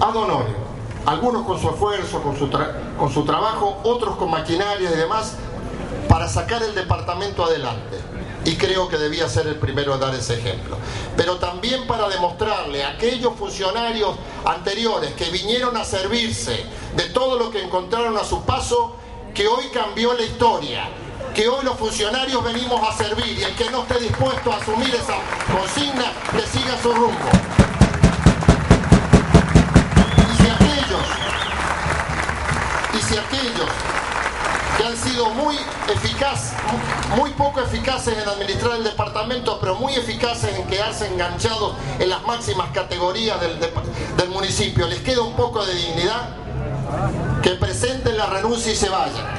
ad 0.00 0.16
honorem. 0.16 0.68
Algunos 1.06 1.46
con 1.46 1.60
su 1.60 1.68
esfuerzo, 1.70 2.22
con 2.22 2.38
su, 2.38 2.50
con 2.98 3.12
su 3.12 3.24
trabajo, 3.24 3.80
otros 3.84 4.16
con 4.16 4.30
maquinaria 4.30 4.90
y 4.90 4.96
demás, 4.96 5.36
para 6.08 6.28
sacar 6.28 6.62
el 6.62 6.74
departamento 6.74 7.44
adelante. 7.44 7.98
Y 8.44 8.56
creo 8.56 8.88
que 8.88 8.96
debía 8.96 9.28
ser 9.28 9.46
el 9.46 9.56
primero 9.56 9.94
en 9.94 10.00
dar 10.00 10.14
ese 10.14 10.38
ejemplo. 10.38 10.76
Pero 11.16 11.36
también 11.36 11.86
para 11.86 12.08
demostrarle 12.08 12.84
a 12.84 12.90
aquellos 12.90 13.34
funcionarios 13.34 14.16
anteriores 14.44 15.12
que 15.14 15.30
vinieron 15.30 15.76
a 15.76 15.84
servirse 15.84 16.64
de 16.96 17.04
todo 17.10 17.38
lo 17.38 17.50
que 17.50 17.62
encontraron 17.62 18.16
a 18.16 18.24
su 18.24 18.42
paso, 18.42 18.96
que 19.34 19.46
hoy 19.46 19.64
cambió 19.72 20.14
la 20.14 20.22
historia, 20.22 20.88
que 21.38 21.48
hoy 21.48 21.64
los 21.64 21.78
funcionarios 21.78 22.42
venimos 22.42 22.80
a 22.82 22.92
servir 22.96 23.38
y 23.38 23.44
el 23.44 23.54
que 23.54 23.70
no 23.70 23.82
esté 23.82 24.00
dispuesto 24.00 24.52
a 24.52 24.56
asumir 24.56 24.92
esa 24.92 25.14
consigna, 25.56 26.12
que 26.32 26.42
siga 26.44 26.76
su 26.82 26.92
rumbo. 26.92 27.16
Y 30.32 30.42
si 30.42 30.48
aquellos, 30.50 31.06
y 32.92 33.02
si 33.02 33.18
aquellos 33.18 33.68
que 34.76 34.84
han 34.84 34.96
sido 34.96 35.30
muy 35.30 35.56
eficaz, 35.94 36.54
muy 37.16 37.30
poco 37.30 37.60
eficaces 37.60 38.18
en 38.18 38.28
administrar 38.28 38.78
el 38.78 38.82
departamento, 38.82 39.60
pero 39.60 39.76
muy 39.76 39.94
eficaces 39.94 40.58
en 40.58 40.66
quedarse 40.66 41.06
enganchados 41.06 41.76
en 42.00 42.10
las 42.10 42.20
máximas 42.24 42.70
categorías 42.72 43.40
del, 43.40 43.60
del 43.60 44.28
municipio. 44.30 44.88
Les 44.88 45.02
queda 45.02 45.22
un 45.22 45.36
poco 45.36 45.64
de 45.64 45.72
dignidad, 45.72 46.30
que 47.44 47.50
presenten 47.50 48.16
la 48.16 48.26
renuncia 48.26 48.72
y 48.72 48.74
se 48.74 48.88
vayan. 48.88 49.38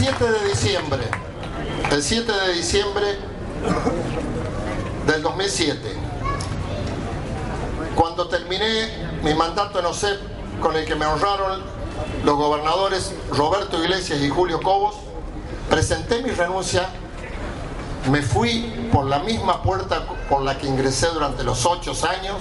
7 0.00 0.24
de 0.24 0.48
diciembre 0.48 1.02
el 1.90 2.02
7 2.02 2.32
de 2.32 2.52
diciembre 2.54 3.18
del 5.06 5.20
2007, 5.20 5.78
cuando 7.94 8.26
terminé 8.26 8.88
mi 9.22 9.34
mandato 9.34 9.78
en 9.78 9.84
OSEP 9.84 10.18
con 10.62 10.74
el 10.74 10.86
que 10.86 10.94
me 10.94 11.04
honraron 11.04 11.60
los 12.24 12.34
gobernadores 12.34 13.12
Roberto 13.30 13.84
Iglesias 13.84 14.22
y 14.22 14.30
Julio 14.30 14.62
Cobos, 14.62 14.94
presenté 15.68 16.22
mi 16.22 16.30
renuncia, 16.30 16.88
me 18.10 18.22
fui 18.22 18.88
por 18.90 19.04
la 19.04 19.18
misma 19.18 19.62
puerta 19.62 20.06
por 20.30 20.40
la 20.40 20.56
que 20.56 20.66
ingresé 20.66 21.08
durante 21.08 21.44
los 21.44 21.66
ocho 21.66 21.92
años 22.08 22.38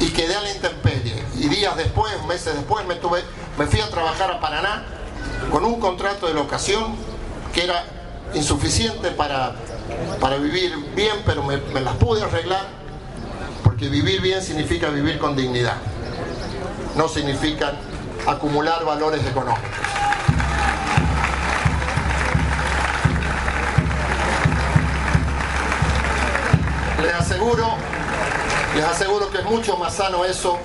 y 0.00 0.10
quedé 0.10 0.34
a 0.34 0.40
la 0.40 0.50
intemperie. 0.50 1.22
Y 1.36 1.46
días 1.46 1.76
después, 1.76 2.12
meses 2.26 2.56
después, 2.56 2.84
me, 2.84 3.66
fui 3.66 3.80
a 3.80 3.88
trabajar 3.90 4.32
a 4.32 4.40
Paraná 4.40 4.97
con 5.50 5.64
un 5.64 5.80
contrato 5.80 6.26
de 6.26 6.34
locación 6.34 6.94
que 7.54 7.64
era 7.64 7.84
insuficiente 8.34 9.10
para, 9.10 9.54
para 10.20 10.36
vivir 10.36 10.76
bien, 10.94 11.16
pero 11.24 11.42
me, 11.42 11.58
las 11.80 11.96
pude 11.96 12.22
arreglar, 12.22 12.66
porque 13.64 13.88
vivir 13.88 14.20
bien 14.20 14.42
significa 14.42 14.88
vivir 14.90 15.18
con 15.18 15.36
dignidad, 15.36 15.76
no 16.96 17.08
significa 17.08 17.72
acumular 18.26 18.84
valores 18.84 19.24
económicos. 19.26 19.70
Les 27.02 27.14
aseguro, 27.14 27.66
les 28.74 28.84
aseguro 28.84 29.30
que 29.30 29.38
es 29.38 29.44
mucho 29.44 29.76
más 29.78 29.94
sano 29.94 30.24
eso 30.24 30.58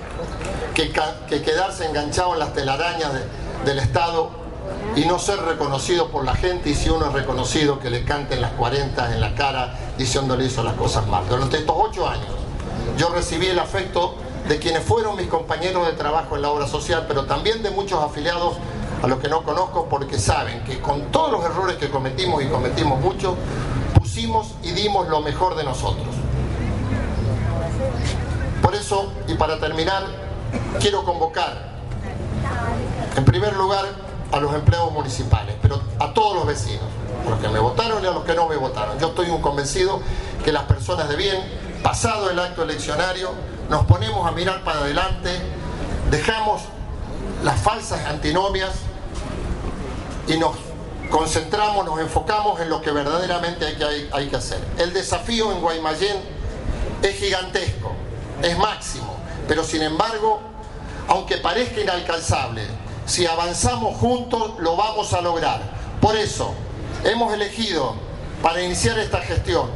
que, 0.74 0.91
que 1.30 1.41
quedarse 1.41 1.86
enganchado 1.86 2.34
en 2.34 2.39
las 2.39 2.54
telarañas 2.54 3.12
del 3.63 3.80
Estado 3.80 4.42
y 4.95 5.06
no 5.06 5.17
ser 5.17 5.39
reconocido 5.41 6.10
por 6.10 6.23
la 6.23 6.36
gente 6.36 6.69
y 6.69 6.75
si 6.75 6.89
uno 6.89 7.08
es 7.08 7.13
reconocido 7.13 7.79
que 7.79 7.89
le 7.89 8.03
canten 8.03 8.41
las 8.41 8.51
40 8.51 9.13
en 9.13 9.21
la 9.21 9.34
cara 9.34 9.75
diciéndole 9.97 10.45
hizo 10.45 10.63
las 10.63 10.75
cosas 10.75 11.08
mal. 11.08 11.27
Durante 11.27 11.58
estos 11.58 11.75
ocho 11.77 12.08
años 12.08 12.34
yo 12.97 13.10
recibí 13.10 13.47
el 13.47 13.60
afecto 13.60 14.15
de 14.47 14.60
quienes 14.60 14.84
fueron 14.84 15.15
mis 15.15 15.27
compañeros 15.27 15.88
de 15.88 15.93
trabajo 15.93 16.36
en 16.36 16.41
la 16.41 16.49
obra 16.49 16.67
social, 16.67 17.06
pero 17.08 17.25
también 17.25 17.63
de 17.63 17.71
muchos 17.71 18.03
afiliados 18.03 18.58
a 19.01 19.08
los 19.08 19.19
que 19.19 19.29
no 19.29 19.43
conozco 19.43 19.88
porque 19.89 20.19
saben 20.19 20.63
que 20.63 20.79
con 20.79 21.12
todos 21.12 21.32
los 21.32 21.43
errores 21.43 21.77
que 21.77 21.89
cometimos 21.89 22.43
y 22.43 22.47
cometimos 22.47 22.99
muchos, 22.99 23.36
pusimos 23.97 24.53
y 24.63 24.71
dimos 24.71 25.08
lo 25.08 25.21
mejor 25.21 25.56
de 25.56 25.63
nosotros. 25.63 26.08
Por 28.62 28.75
eso, 28.75 29.12
y 29.27 29.34
para 29.34 29.60
terminar, 29.60 30.03
quiero 30.79 31.03
convocar, 31.03 31.73
en 33.15 33.25
primer 33.25 33.56
lugar, 33.56 33.86
a 34.34 34.39
los 34.39 34.54
empleados 34.56 34.91
municipales, 34.91 35.56
pero 35.62 35.80
a 36.00 36.12
todos 36.12 36.36
los 36.36 36.48
vecinos, 36.48 36.86
a 37.26 37.30
los 37.30 37.39
que 37.39 37.50
me 37.50 37.60
votaron 37.60 38.04
y 38.04 38.08
a 38.08 38.12
los 38.12 38.26
que 38.26 38.34
no 38.34 38.48
me 38.48 38.56
votaron. 38.56 38.98
Yo 39.00 39.10
estoy 39.10 39.30
un 39.30 39.41
convencido 39.41 40.02
que 40.43 40.52
las 40.52 40.63
personas 40.63 41.08
de 41.08 41.15
bien, 41.15 41.38
pasado 41.84 42.32
el 42.32 42.39
acto 42.39 42.63
eleccionario, 42.63 43.30
nos 43.69 43.86
ponemos 43.86 44.28
a 44.28 44.32
mirar 44.32 44.63
para 44.63 44.80
adelante, 44.80 45.30
dejamos 46.10 46.63
las 47.43 47.62
falsas 47.62 48.04
antinomias 48.08 48.72
y 50.28 50.38
nos 50.38 50.56
concentramos, 51.12 51.86
nos 51.86 52.00
enfocamos 52.00 52.60
en 52.60 52.69
lo 52.69 52.82
que 52.82 52.89
verdaderamente 52.89 53.67
hay 53.67 53.76
que, 53.76 54.10
hay 54.12 54.30
que 54.30 54.36
hacer. 54.36 54.60
El 54.80 54.93
desafío 54.93 55.52
en 55.52 55.62
Guaymallén 55.62 56.17
es 57.04 57.15
gigantesco, 57.17 57.91
es 58.41 58.58
máximo, 58.58 59.15
pero 59.48 59.63
sin 59.63 59.84
embargo, 59.84 60.41
aunque 61.08 61.38
parezca 61.38 61.82
inalcanzable, 61.82 62.63
si 63.06 63.26
avanzamos 63.26 63.98
juntos, 63.98 64.54
lo 64.60 64.76
vamos 64.76 65.13
a 65.13 65.22
lograr. 65.22 65.62
Por 66.02 66.16
eso, 66.16 66.54
hemos 67.04 67.34
elegido 67.34 67.96
para 68.42 68.62
iniciar 68.62 69.00
esta 69.00 69.20
gestión 69.22 69.70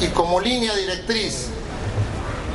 y 0.00 0.08
como 0.08 0.40
línea 0.40 0.74
directriz 0.74 1.48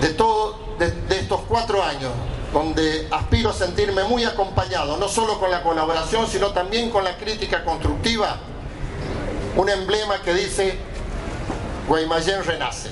de, 0.02 0.10
de, 0.10 1.20
estos 1.20 1.42
cuatro 1.48 1.84
años, 1.84 2.12
donde 2.54 3.08
aspiro 3.12 3.50
a 3.50 3.54
sentirme 3.54 4.04
muy 4.06 4.24
acompañado, 4.24 4.98
no 4.98 5.08
solo 5.08 5.40
con 5.40 5.52
la 5.52 5.62
colaboración, 5.64 6.28
sino 6.28 6.48
también 6.52 6.90
con 6.90 7.04
la 7.04 7.18
crítica 7.18 7.64
constructiva, 7.64 8.38
un 9.56 9.70
emblema 9.70 10.22
que 10.22 10.34
dice 10.34 10.78
Guaymallén 11.88 12.44
renace. 12.44 12.90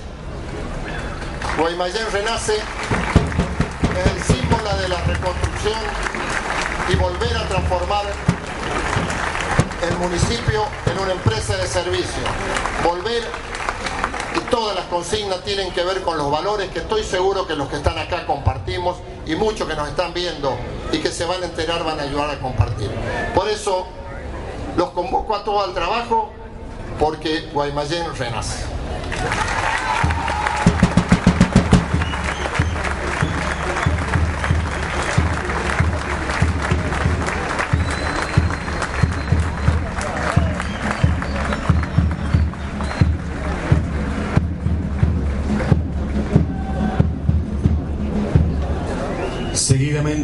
Guaymallén 1.57 2.11
renace 2.11 2.53
es 2.53 4.11
el 4.11 4.35
símbolo 4.35 4.77
de 4.77 4.89
la 4.89 5.01
reconstrucción 5.03 6.16
y 6.89 6.95
volver 6.95 7.35
a 7.35 7.47
transformar 7.47 8.05
el 9.87 9.97
municipio 9.97 10.63
en 10.85 10.99
una 10.99 11.11
empresa 11.11 11.55
de 11.57 11.67
servicio. 11.67 12.23
Volver, 12.83 13.23
y 14.35 14.39
todas 14.49 14.75
las 14.75 14.85
consignas 14.85 15.41
tienen 15.43 15.71
que 15.71 15.83
ver 15.83 16.01
con 16.01 16.17
los 16.17 16.31
valores 16.31 16.69
que 16.71 16.79
estoy 16.79 17.03
seguro 17.03 17.45
que 17.47 17.55
los 17.55 17.67
que 17.67 17.77
están 17.77 17.97
acá 17.97 18.25
compartimos 18.25 18.97
y 19.25 19.35
muchos 19.35 19.67
que 19.67 19.75
nos 19.75 19.87
están 19.89 20.13
viendo 20.13 20.57
y 20.91 20.99
que 20.99 21.09
se 21.09 21.25
van 21.25 21.43
a 21.43 21.45
enterar 21.45 21.83
van 21.83 21.99
a 21.99 22.03
ayudar 22.03 22.31
a 22.31 22.39
compartir. 22.39 22.89
Por 23.35 23.49
eso 23.49 23.87
los 24.77 24.89
convoco 24.91 25.35
a 25.35 25.43
todo 25.43 25.63
al 25.63 25.73
trabajo 25.73 26.31
porque 26.99 27.49
Guaymallén 27.53 28.15
renace. 28.15 28.63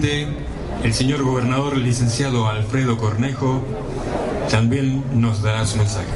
El 0.03 0.93
señor 0.93 1.23
gobernador 1.23 1.77
licenciado 1.77 2.49
Alfredo 2.49 2.97
Cornejo 2.97 3.63
también 4.51 5.01
nos 5.13 5.41
dará 5.41 5.65
su 5.65 5.77
mensaje. 5.77 6.09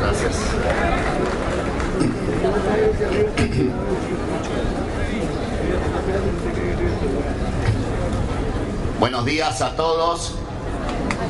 Gracias. 0.00 0.36
Buenos 8.98 9.24
días 9.26 9.62
a 9.62 9.76
todos 9.76 10.34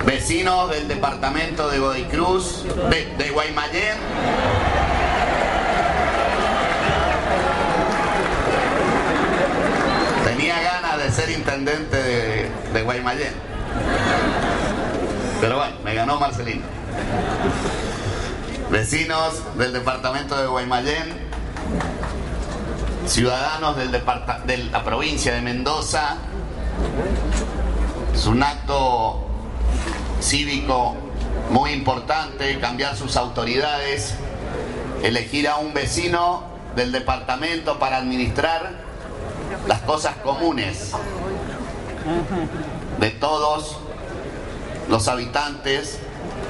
vecinos 0.04 0.70
del 0.70 0.88
departamento 0.88 1.68
de 1.68 1.78
Godoy 1.78 2.04
Cruz, 2.04 2.64
de, 2.90 3.30
Guaymallén. 3.30 3.96
Tenía 10.24 10.60
ganas 10.60 10.98
de 10.98 11.10
ser 11.10 11.30
intendente 11.30 11.96
de, 11.96 12.50
de 12.72 12.82
Guaymallén. 12.82 13.32
Pero 15.40 15.56
bueno, 15.56 15.74
me 15.84 15.94
ganó 15.94 16.18
Marcelino. 16.18 16.62
Vecinos 18.70 19.56
del 19.58 19.72
departamento 19.72 20.40
de 20.40 20.46
Guaymallén, 20.46 21.12
ciudadanos 23.06 23.76
del 23.76 23.90
de 23.92 24.58
la 24.70 24.82
provincia 24.82 25.34
de 25.34 25.42
Mendoza, 25.42 26.16
es 28.14 28.26
un 28.26 28.42
acto 28.42 29.21
cívico 30.22 30.94
muy 31.50 31.72
importante, 31.72 32.58
cambiar 32.60 32.96
sus 32.96 33.16
autoridades, 33.16 34.14
elegir 35.02 35.48
a 35.48 35.56
un 35.56 35.74
vecino 35.74 36.44
del 36.76 36.92
departamento 36.92 37.78
para 37.78 37.98
administrar 37.98 38.72
las 39.66 39.80
cosas 39.80 40.16
comunes 40.16 40.92
de 42.98 43.10
todos 43.10 43.76
los 44.88 45.08
habitantes 45.08 45.98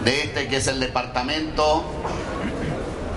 de 0.04 0.22
este 0.22 0.48
que 0.48 0.56
es 0.56 0.66
el 0.66 0.80
departamento 0.80 1.85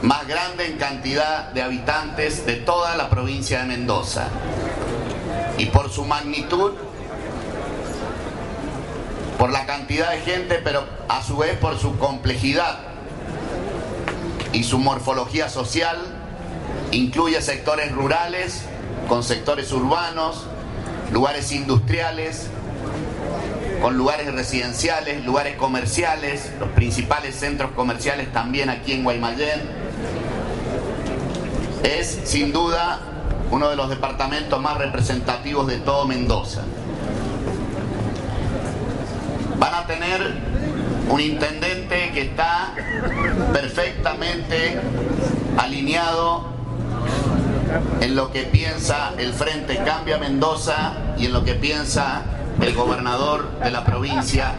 más 0.01 0.27
grande 0.27 0.67
en 0.67 0.77
cantidad 0.77 1.51
de 1.51 1.63
habitantes 1.63 2.45
de 2.45 2.55
toda 2.55 2.95
la 2.95 3.09
provincia 3.09 3.61
de 3.61 3.65
Mendoza. 3.65 4.27
Y 5.57 5.67
por 5.67 5.89
su 5.89 6.05
magnitud, 6.05 6.73
por 9.37 9.51
la 9.51 9.65
cantidad 9.65 10.11
de 10.11 10.19
gente, 10.19 10.59
pero 10.63 10.85
a 11.09 11.23
su 11.23 11.37
vez 11.37 11.57
por 11.57 11.77
su 11.77 11.97
complejidad 11.97 12.79
y 14.53 14.63
su 14.63 14.79
morfología 14.79 15.49
social, 15.49 15.97
incluye 16.91 17.41
sectores 17.41 17.91
rurales 17.91 18.63
con 19.09 19.23
sectores 19.23 19.71
urbanos, 19.71 20.45
lugares 21.11 21.51
industriales, 21.51 22.47
con 23.81 23.97
lugares 23.97 24.33
residenciales, 24.33 25.25
lugares 25.25 25.57
comerciales, 25.57 26.51
los 26.59 26.69
principales 26.69 27.35
centros 27.35 27.71
comerciales 27.71 28.31
también 28.31 28.69
aquí 28.69 28.93
en 28.93 29.03
Guaymallén. 29.03 29.61
Es 31.83 32.19
sin 32.23 32.51
duda 32.51 32.99
uno 33.51 33.69
de 33.69 33.75
los 33.75 33.89
departamentos 33.89 34.59
más 34.61 34.77
representativos 34.77 35.67
de 35.67 35.77
todo 35.77 36.05
Mendoza. 36.05 36.61
Van 39.65 39.73
a 39.73 39.87
tener 39.87 40.21
un 41.09 41.19
intendente 41.19 42.11
que 42.13 42.21
está 42.21 42.75
perfectamente 43.51 44.79
alineado 45.57 46.45
en 47.99 48.15
lo 48.15 48.31
que 48.31 48.43
piensa 48.43 49.13
el 49.17 49.33
Frente 49.33 49.83
Cambia 49.83 50.19
Mendoza 50.19 50.93
y 51.17 51.25
en 51.25 51.33
lo 51.33 51.43
que 51.43 51.55
piensa 51.55 52.21
el 52.61 52.75
gobernador 52.75 53.57
de 53.57 53.71
la 53.71 53.83
provincia, 53.83 54.53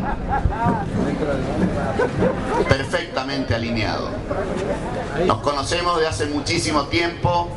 perfectamente 2.68 3.54
alineado. 3.54 4.10
Nos 5.24 5.38
conocemos 5.38 6.00
de 6.00 6.08
hace 6.08 6.26
muchísimo 6.26 6.86
tiempo, 6.86 7.48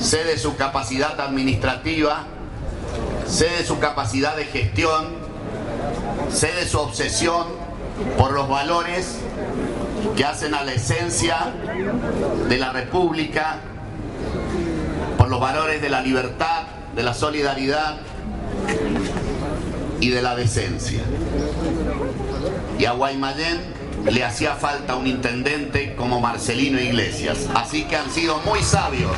sé 0.00 0.24
de 0.24 0.36
su 0.36 0.56
capacidad 0.56 1.20
administrativa, 1.20 2.24
sé 3.28 3.48
de 3.50 3.64
su 3.64 3.78
capacidad 3.78 4.34
de 4.34 4.46
gestión, 4.46 5.19
sé 6.30 6.52
de 6.52 6.66
su 6.66 6.78
obsesión 6.78 7.46
por 8.16 8.32
los 8.32 8.48
valores 8.48 9.18
que 10.16 10.24
hacen 10.24 10.54
a 10.54 10.64
la 10.64 10.72
esencia 10.72 11.52
de 12.48 12.56
la 12.56 12.72
República, 12.72 13.58
por 15.18 15.28
los 15.28 15.40
valores 15.40 15.82
de 15.82 15.88
la 15.90 16.00
libertad, 16.00 16.64
de 16.94 17.02
la 17.02 17.14
solidaridad 17.14 17.96
y 20.00 20.10
de 20.10 20.22
la 20.22 20.34
decencia. 20.34 21.00
Y 22.78 22.84
a 22.86 22.92
Guaymallén 22.92 23.60
le 24.10 24.24
hacía 24.24 24.54
falta 24.54 24.96
un 24.96 25.06
intendente 25.06 25.94
como 25.94 26.20
Marcelino 26.20 26.80
Iglesias. 26.80 27.48
Así 27.54 27.84
que 27.84 27.96
han 27.96 28.10
sido 28.10 28.38
muy 28.38 28.62
sabios. 28.62 29.12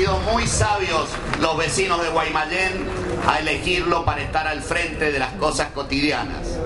Sido 0.00 0.18
muy 0.32 0.46
sabios 0.46 1.10
los 1.42 1.58
vecinos 1.58 2.02
de 2.02 2.08
Guaymallén 2.08 2.86
a 3.28 3.38
elegirlo 3.38 4.06
para 4.06 4.22
estar 4.22 4.46
al 4.46 4.62
frente 4.62 5.12
de 5.12 5.18
las 5.18 5.34
cosas 5.34 5.72
cotidianas. 5.74 6.56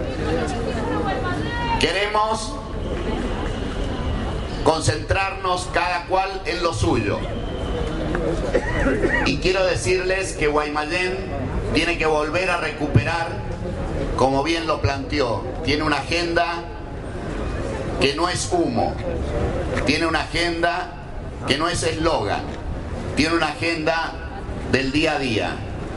Queremos 1.81 2.55
concentrarnos 4.63 5.69
cada 5.73 6.05
cual 6.07 6.43
en 6.45 6.63
lo 6.63 6.73
suyo. 6.73 7.19
Y 9.27 9.39
quiero 9.39 9.67
decirles 9.67 10.35
que 10.35 10.47
Guaymallén 10.47 11.17
tiene 11.75 11.99
que 11.99 12.07
volver 12.07 12.51
a 12.51 12.59
recuperar, 12.59 13.31
como 14.17 14.45
bien 14.45 14.69
lo 14.69 14.81
planteó, 14.81 15.43
tiene 15.65 15.83
una 15.83 15.97
agenda 15.97 16.63
que 18.01 18.15
no 18.15 18.29
es 18.29 18.49
humo, 18.53 18.95
tiene 19.87 20.07
una 20.07 20.21
agenda 20.21 20.93
que 21.49 21.59
no 21.59 21.69
es 21.69 21.83
eslogan, 21.83 22.43
tiene 23.17 23.35
una 23.35 23.49
agenda 23.49 24.13
del 24.73 24.93
día 24.93 25.17
a 25.17 25.19
día. 25.19 25.57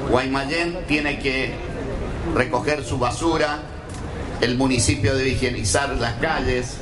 Guaymallén 0.09 0.85
tiene 0.87 1.19
que 1.19 1.53
recoger 2.35 2.83
su 2.83 2.99
basura, 2.99 3.59
el 4.41 4.55
municipio 4.57 5.15
debe 5.15 5.29
higienizar 5.29 5.89
las 5.95 6.13
calles, 6.15 6.77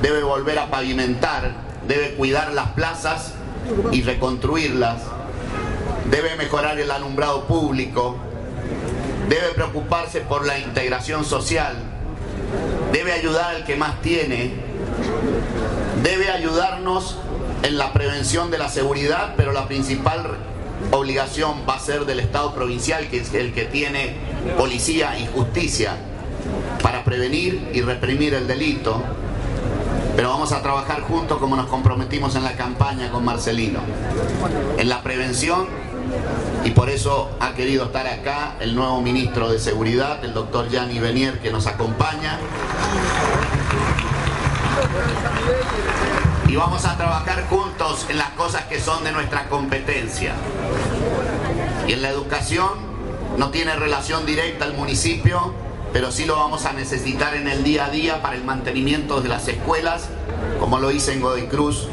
debe 0.00 0.22
volver 0.22 0.58
a 0.58 0.70
pavimentar, 0.70 1.52
debe 1.88 2.14
cuidar 2.14 2.52
las 2.52 2.68
plazas 2.68 3.32
y 3.90 4.02
reconstruirlas, 4.02 5.02
debe 6.10 6.36
mejorar 6.36 6.78
el 6.78 6.90
alumbrado 6.90 7.46
público, 7.46 8.16
debe 9.28 9.48
preocuparse 9.54 10.20
por 10.20 10.46
la 10.46 10.58
integración 10.58 11.24
social, 11.24 11.74
debe 12.92 13.12
ayudar 13.12 13.56
al 13.56 13.64
que 13.64 13.74
más 13.76 14.00
tiene, 14.00 14.52
debe 16.02 16.30
ayudarnos 16.30 17.18
en 17.62 17.78
la 17.78 17.92
prevención 17.92 18.50
de 18.50 18.58
la 18.58 18.68
seguridad, 18.68 19.34
pero 19.36 19.52
la 19.52 19.66
principal 19.66 20.24
obligación 20.92 21.62
va 21.68 21.74
a 21.74 21.80
ser 21.80 22.04
del 22.06 22.20
Estado 22.20 22.54
provincial, 22.54 23.08
que 23.08 23.18
es 23.18 23.34
el 23.34 23.52
que 23.52 23.64
tiene 23.64 24.14
policía 24.56 25.18
y 25.18 25.26
justicia 25.26 25.96
para 26.82 27.04
prevenir 27.04 27.70
y 27.72 27.80
reprimir 27.80 28.34
el 28.34 28.46
delito 28.46 29.02
pero 30.18 30.30
vamos 30.30 30.50
a 30.50 30.60
trabajar 30.62 31.02
juntos 31.02 31.38
como 31.38 31.54
nos 31.54 31.66
comprometimos 31.66 32.34
en 32.34 32.42
la 32.42 32.56
campaña 32.56 33.08
con 33.12 33.24
Marcelino, 33.24 33.78
en 34.76 34.88
la 34.88 35.00
prevención 35.00 35.68
y 36.64 36.70
por 36.70 36.90
eso 36.90 37.30
ha 37.38 37.54
querido 37.54 37.84
estar 37.84 38.04
acá 38.08 38.56
el 38.58 38.74
nuevo 38.74 39.00
ministro 39.00 39.48
de 39.48 39.60
Seguridad, 39.60 40.24
el 40.24 40.34
doctor 40.34 40.68
Gianni 40.70 40.98
Benier, 40.98 41.38
que 41.38 41.52
nos 41.52 41.68
acompaña. 41.68 42.40
Y 46.48 46.56
vamos 46.56 46.86
a 46.86 46.96
trabajar 46.96 47.46
juntos 47.48 48.06
en 48.08 48.16
las 48.16 48.30
cosas 48.30 48.64
que 48.64 48.80
son 48.80 49.04
de 49.04 49.12
nuestra 49.12 49.48
competencia. 49.50 50.32
Y 51.86 51.92
en 51.92 52.00
la 52.00 52.08
educación 52.08 52.70
no 53.36 53.50
tiene 53.50 53.76
relación 53.76 54.24
directa 54.24 54.64
al 54.64 54.72
municipio, 54.72 55.52
pero 55.92 56.10
sí 56.10 56.24
lo 56.24 56.36
vamos 56.36 56.64
a 56.64 56.72
necesitar 56.72 57.34
en 57.34 57.48
el 57.48 57.64
día 57.64 57.86
a 57.86 57.90
día 57.90 58.22
para 58.22 58.34
el 58.34 58.44
mantenimiento 58.44 59.20
de 59.20 59.28
las 59.28 59.46
escuelas, 59.46 60.08
como 60.58 60.78
lo 60.78 60.90
hice 60.90 61.12
en 61.12 61.20
Godoy 61.20 61.48
Cruz, 61.48 61.88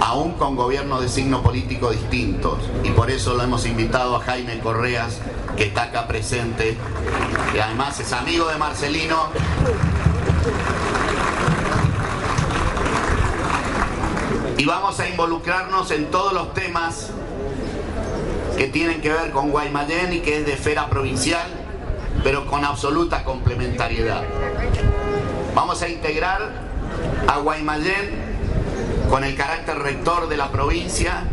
aún 0.00 0.32
con 0.32 0.56
gobiernos 0.56 1.02
de 1.02 1.08
signo 1.10 1.42
político 1.42 1.90
distintos. 1.90 2.58
Y 2.82 2.90
por 2.92 3.10
eso 3.10 3.34
lo 3.34 3.42
hemos 3.42 3.66
invitado 3.66 4.16
a 4.16 4.20
Jaime 4.20 4.58
Correas, 4.60 5.18
que 5.56 5.64
está 5.64 5.84
acá 5.84 6.08
presente, 6.08 6.78
y 7.54 7.58
además 7.58 8.00
es 8.00 8.10
amigo 8.14 8.48
de 8.48 8.56
Marcelino. 8.56 9.28
Y 14.58 14.64
vamos 14.64 15.00
a 15.00 15.08
involucrarnos 15.08 15.90
en 15.90 16.10
todos 16.10 16.32
los 16.32 16.54
temas 16.54 17.10
que 18.56 18.68
tienen 18.68 19.00
que 19.00 19.10
ver 19.10 19.30
con 19.30 19.50
Guaymallén 19.50 20.12
y 20.12 20.20
que 20.20 20.38
es 20.38 20.46
de 20.46 20.54
esfera 20.54 20.88
provincial 20.88 21.62
pero 22.22 22.46
con 22.46 22.64
absoluta 22.64 23.24
complementariedad. 23.24 24.22
Vamos 25.54 25.82
a 25.82 25.88
integrar 25.88 26.50
a 27.26 27.38
Guaymallén 27.38 28.10
con 29.10 29.24
el 29.24 29.36
carácter 29.36 29.78
rector 29.78 30.28
de 30.28 30.36
la 30.36 30.50
provincia. 30.50 31.24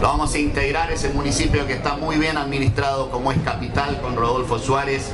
Lo 0.00 0.08
vamos 0.08 0.34
a 0.34 0.38
integrar 0.38 0.90
ese 0.90 1.10
municipio 1.10 1.66
que 1.66 1.74
está 1.74 1.96
muy 1.96 2.16
bien 2.16 2.36
administrado 2.36 3.10
como 3.10 3.32
es 3.32 3.38
capital 3.42 4.00
con 4.00 4.16
Rodolfo 4.16 4.58
Suárez, 4.58 5.10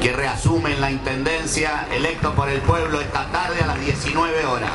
que 0.00 0.12
reasume 0.12 0.74
en 0.74 0.80
la 0.80 0.90
intendencia 0.90 1.86
electo 1.92 2.32
por 2.34 2.48
el 2.48 2.60
pueblo 2.60 3.00
esta 3.00 3.26
tarde 3.26 3.60
a 3.62 3.66
las 3.66 3.80
19 3.80 4.46
horas. 4.46 4.70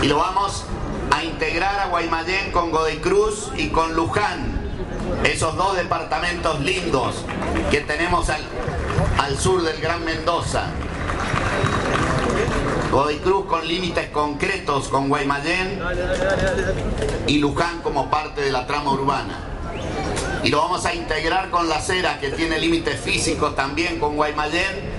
Y 0.00 0.06
lo 0.06 0.18
vamos 0.18 0.64
a 1.10 1.24
integrar 1.24 1.80
a 1.80 1.86
Guaymallén 1.88 2.52
con 2.52 2.70
Godoy 2.70 2.98
Cruz 2.98 3.50
y 3.56 3.68
con 3.70 3.94
Luján, 3.94 4.60
esos 5.24 5.56
dos 5.56 5.76
departamentos 5.76 6.60
lindos 6.60 7.16
que 7.70 7.80
tenemos 7.80 8.30
al, 8.30 8.40
al 9.18 9.36
sur 9.36 9.62
del 9.62 9.80
Gran 9.80 10.04
Mendoza. 10.04 10.66
Godoy 12.92 13.16
Cruz 13.16 13.46
con 13.46 13.66
límites 13.66 14.08
concretos 14.10 14.88
con 14.88 15.08
Guaymallén 15.08 15.80
y 17.26 17.38
Luján 17.38 17.80
como 17.82 18.08
parte 18.08 18.40
de 18.40 18.52
la 18.52 18.68
trama 18.68 18.92
urbana. 18.92 19.40
Y 20.44 20.50
lo 20.50 20.58
vamos 20.58 20.86
a 20.86 20.94
integrar 20.94 21.50
con 21.50 21.68
La 21.68 21.80
Cera, 21.80 22.20
que 22.20 22.30
tiene 22.30 22.60
límites 22.60 23.00
físicos 23.00 23.56
también 23.56 23.98
con 23.98 24.14
Guaymallén 24.14 24.98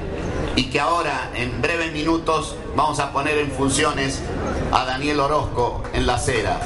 y 0.58 0.66
que 0.66 0.80
ahora 0.80 1.30
en 1.36 1.62
breves 1.62 1.94
minutos 1.94 2.58
vamos 2.76 3.00
a 3.00 3.14
poner 3.14 3.38
en 3.38 3.50
funciones 3.52 4.22
a 4.72 4.86
Daniel 4.86 5.20
Orozco 5.20 5.84
en 5.94 6.06
La 6.06 6.18
Cera. 6.18 6.60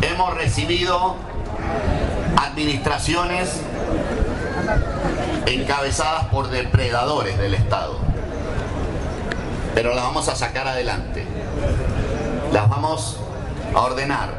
Hemos 0.00 0.34
recibido 0.34 1.16
administraciones 2.36 3.60
encabezadas 5.46 6.26
por 6.26 6.48
depredadores 6.48 7.38
del 7.38 7.54
Estado. 7.54 7.98
Pero 9.74 9.94
las 9.94 10.04
vamos 10.04 10.28
a 10.28 10.36
sacar 10.36 10.68
adelante. 10.68 11.26
Las 12.52 12.68
vamos 12.68 13.18
a 13.74 13.80
ordenar. 13.80 14.30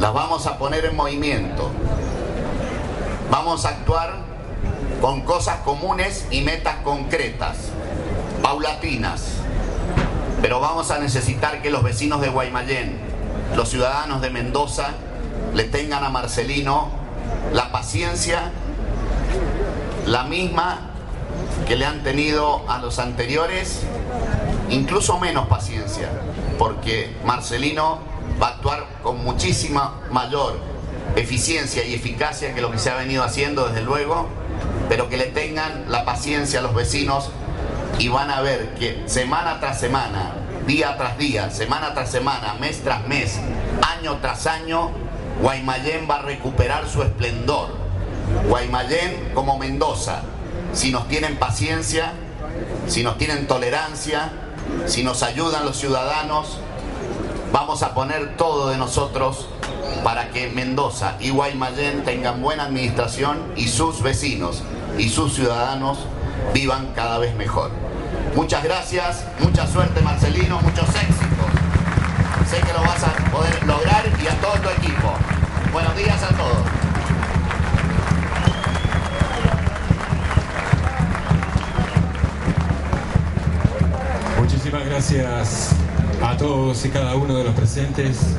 Las 0.00 0.12
vamos 0.12 0.46
a 0.46 0.58
poner 0.58 0.84
en 0.84 0.96
movimiento. 0.96 1.70
Vamos 3.30 3.64
a 3.64 3.70
actuar 3.70 4.14
con 5.00 5.22
cosas 5.22 5.58
comunes 5.58 6.26
y 6.30 6.42
metas 6.42 6.76
concretas, 6.84 7.56
paulatinas. 8.42 9.38
Pero 10.40 10.60
vamos 10.60 10.90
a 10.90 10.98
necesitar 10.98 11.60
que 11.62 11.70
los 11.70 11.82
vecinos 11.82 12.20
de 12.20 12.28
Guaymallén, 12.28 12.98
los 13.56 13.68
ciudadanos 13.68 14.20
de 14.20 14.30
Mendoza, 14.30 14.90
le 15.54 15.64
tengan 15.64 16.04
a 16.04 16.10
Marcelino 16.10 16.88
la 17.52 17.72
paciencia, 17.72 18.52
la 20.06 20.24
misma 20.24 20.90
que 21.66 21.76
le 21.76 21.84
han 21.84 22.02
tenido 22.02 22.68
a 22.70 22.78
los 22.78 22.98
anteriores, 22.98 23.82
incluso 24.70 25.18
menos 25.18 25.48
paciencia, 25.48 26.08
porque 26.58 27.16
Marcelino 27.24 27.98
va 28.40 28.48
a 28.48 28.50
actuar 28.50 28.86
con 29.02 29.24
muchísima 29.24 30.00
mayor 30.10 30.75
eficiencia 31.16 31.84
y 31.84 31.94
eficacia 31.94 32.54
que 32.54 32.60
lo 32.60 32.70
que 32.70 32.78
se 32.78 32.90
ha 32.90 32.94
venido 32.94 33.24
haciendo 33.24 33.66
desde 33.66 33.82
luego, 33.82 34.28
pero 34.88 35.08
que 35.08 35.16
le 35.16 35.26
tengan 35.26 35.90
la 35.90 36.04
paciencia 36.04 36.60
a 36.60 36.62
los 36.62 36.74
vecinos 36.74 37.30
y 37.98 38.08
van 38.08 38.30
a 38.30 38.42
ver 38.42 38.74
que 38.74 39.02
semana 39.06 39.58
tras 39.58 39.80
semana, 39.80 40.34
día 40.66 40.96
tras 40.96 41.16
día, 41.16 41.50
semana 41.50 41.94
tras 41.94 42.10
semana, 42.10 42.54
mes 42.60 42.82
tras 42.82 43.06
mes, 43.08 43.38
año 43.96 44.18
tras 44.20 44.46
año, 44.46 44.90
Guaymallén 45.40 46.06
va 46.08 46.16
a 46.16 46.22
recuperar 46.22 46.88
su 46.88 47.02
esplendor. 47.02 47.68
Guaymallén 48.48 49.30
como 49.34 49.58
Mendoza, 49.58 50.22
si 50.72 50.90
nos 50.90 51.08
tienen 51.08 51.36
paciencia, 51.36 52.12
si 52.86 53.02
nos 53.02 53.16
tienen 53.16 53.46
tolerancia, 53.46 54.30
si 54.86 55.02
nos 55.02 55.22
ayudan 55.22 55.64
los 55.64 55.78
ciudadanos, 55.78 56.58
vamos 57.52 57.82
a 57.82 57.94
poner 57.94 58.36
todo 58.36 58.68
de 58.68 58.76
nosotros 58.76 59.48
para 60.04 60.30
que 60.30 60.48
Mendoza 60.48 61.16
y 61.20 61.30
Guaymallén 61.30 62.04
tengan 62.04 62.40
buena 62.40 62.64
administración 62.64 63.38
y 63.56 63.68
sus 63.68 64.02
vecinos 64.02 64.62
y 64.98 65.08
sus 65.08 65.34
ciudadanos 65.34 65.98
vivan 66.54 66.92
cada 66.94 67.18
vez 67.18 67.34
mejor. 67.34 67.70
Muchas 68.34 68.62
gracias, 68.62 69.24
mucha 69.40 69.66
suerte 69.66 70.00
Marcelino, 70.00 70.60
muchos 70.60 70.88
éxitos. 70.88 71.46
Sé 72.50 72.60
que 72.60 72.72
lo 72.72 72.80
vas 72.80 73.02
a 73.02 73.12
poder 73.30 73.66
lograr 73.66 74.04
y 74.22 74.26
a 74.26 74.34
todo 74.40 74.52
tu 74.52 74.68
equipo. 74.68 75.12
Buenos 75.72 75.96
días 75.96 76.22
a 76.22 76.28
todos. 76.28 76.86
Muchísimas 84.38 84.86
gracias 84.86 85.70
a 86.22 86.36
todos 86.36 86.84
y 86.84 86.90
cada 86.90 87.16
uno 87.16 87.36
de 87.36 87.44
los 87.44 87.54
presentes. 87.54 88.36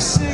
Nunca 0.00 0.29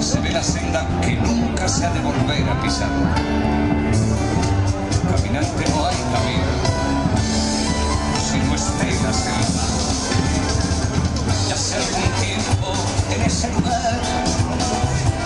se 0.00 0.20
ve 0.20 0.30
la 0.30 0.42
senda 0.42 0.86
que 1.02 1.12
nunca 1.16 1.68
se 1.68 1.84
ha 1.84 1.90
de 1.90 2.00
volver 2.00 2.48
a 2.48 2.60
pisar. 2.62 2.88
Caminante 5.10 5.64
no 5.70 5.86
hay 5.86 5.96
camino, 6.14 6.52
si 8.24 8.38
no 8.38 8.54
estelas 8.54 9.26
en 9.26 9.34
el 9.34 9.54
mar. 9.54 9.72
Y 11.48 11.52
hace 11.52 11.74
algún 11.76 12.10
tiempo 12.20 12.74
en 13.14 13.22
ese 13.22 13.52
lugar, 13.52 14.00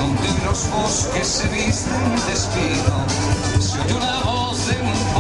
donde 0.01 0.29
los 0.45 0.71
bosques 0.71 1.27
se 1.27 1.49
visten 1.49 2.17
de 2.27 2.33
espino, 2.33 3.07
se 3.61 3.81
oyó 3.81 3.99
la 4.01 4.21
voz 4.25 4.67
de 4.69 4.81
un 4.81 5.12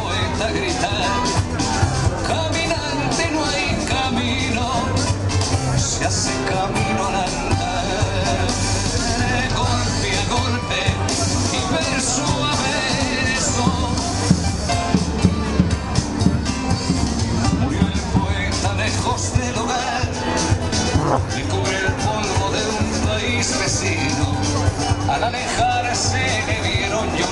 Al 25.12 25.24
alejarse 25.24 26.42
le 26.46 26.60
vieron 26.62 27.06
llorar. 27.14 27.31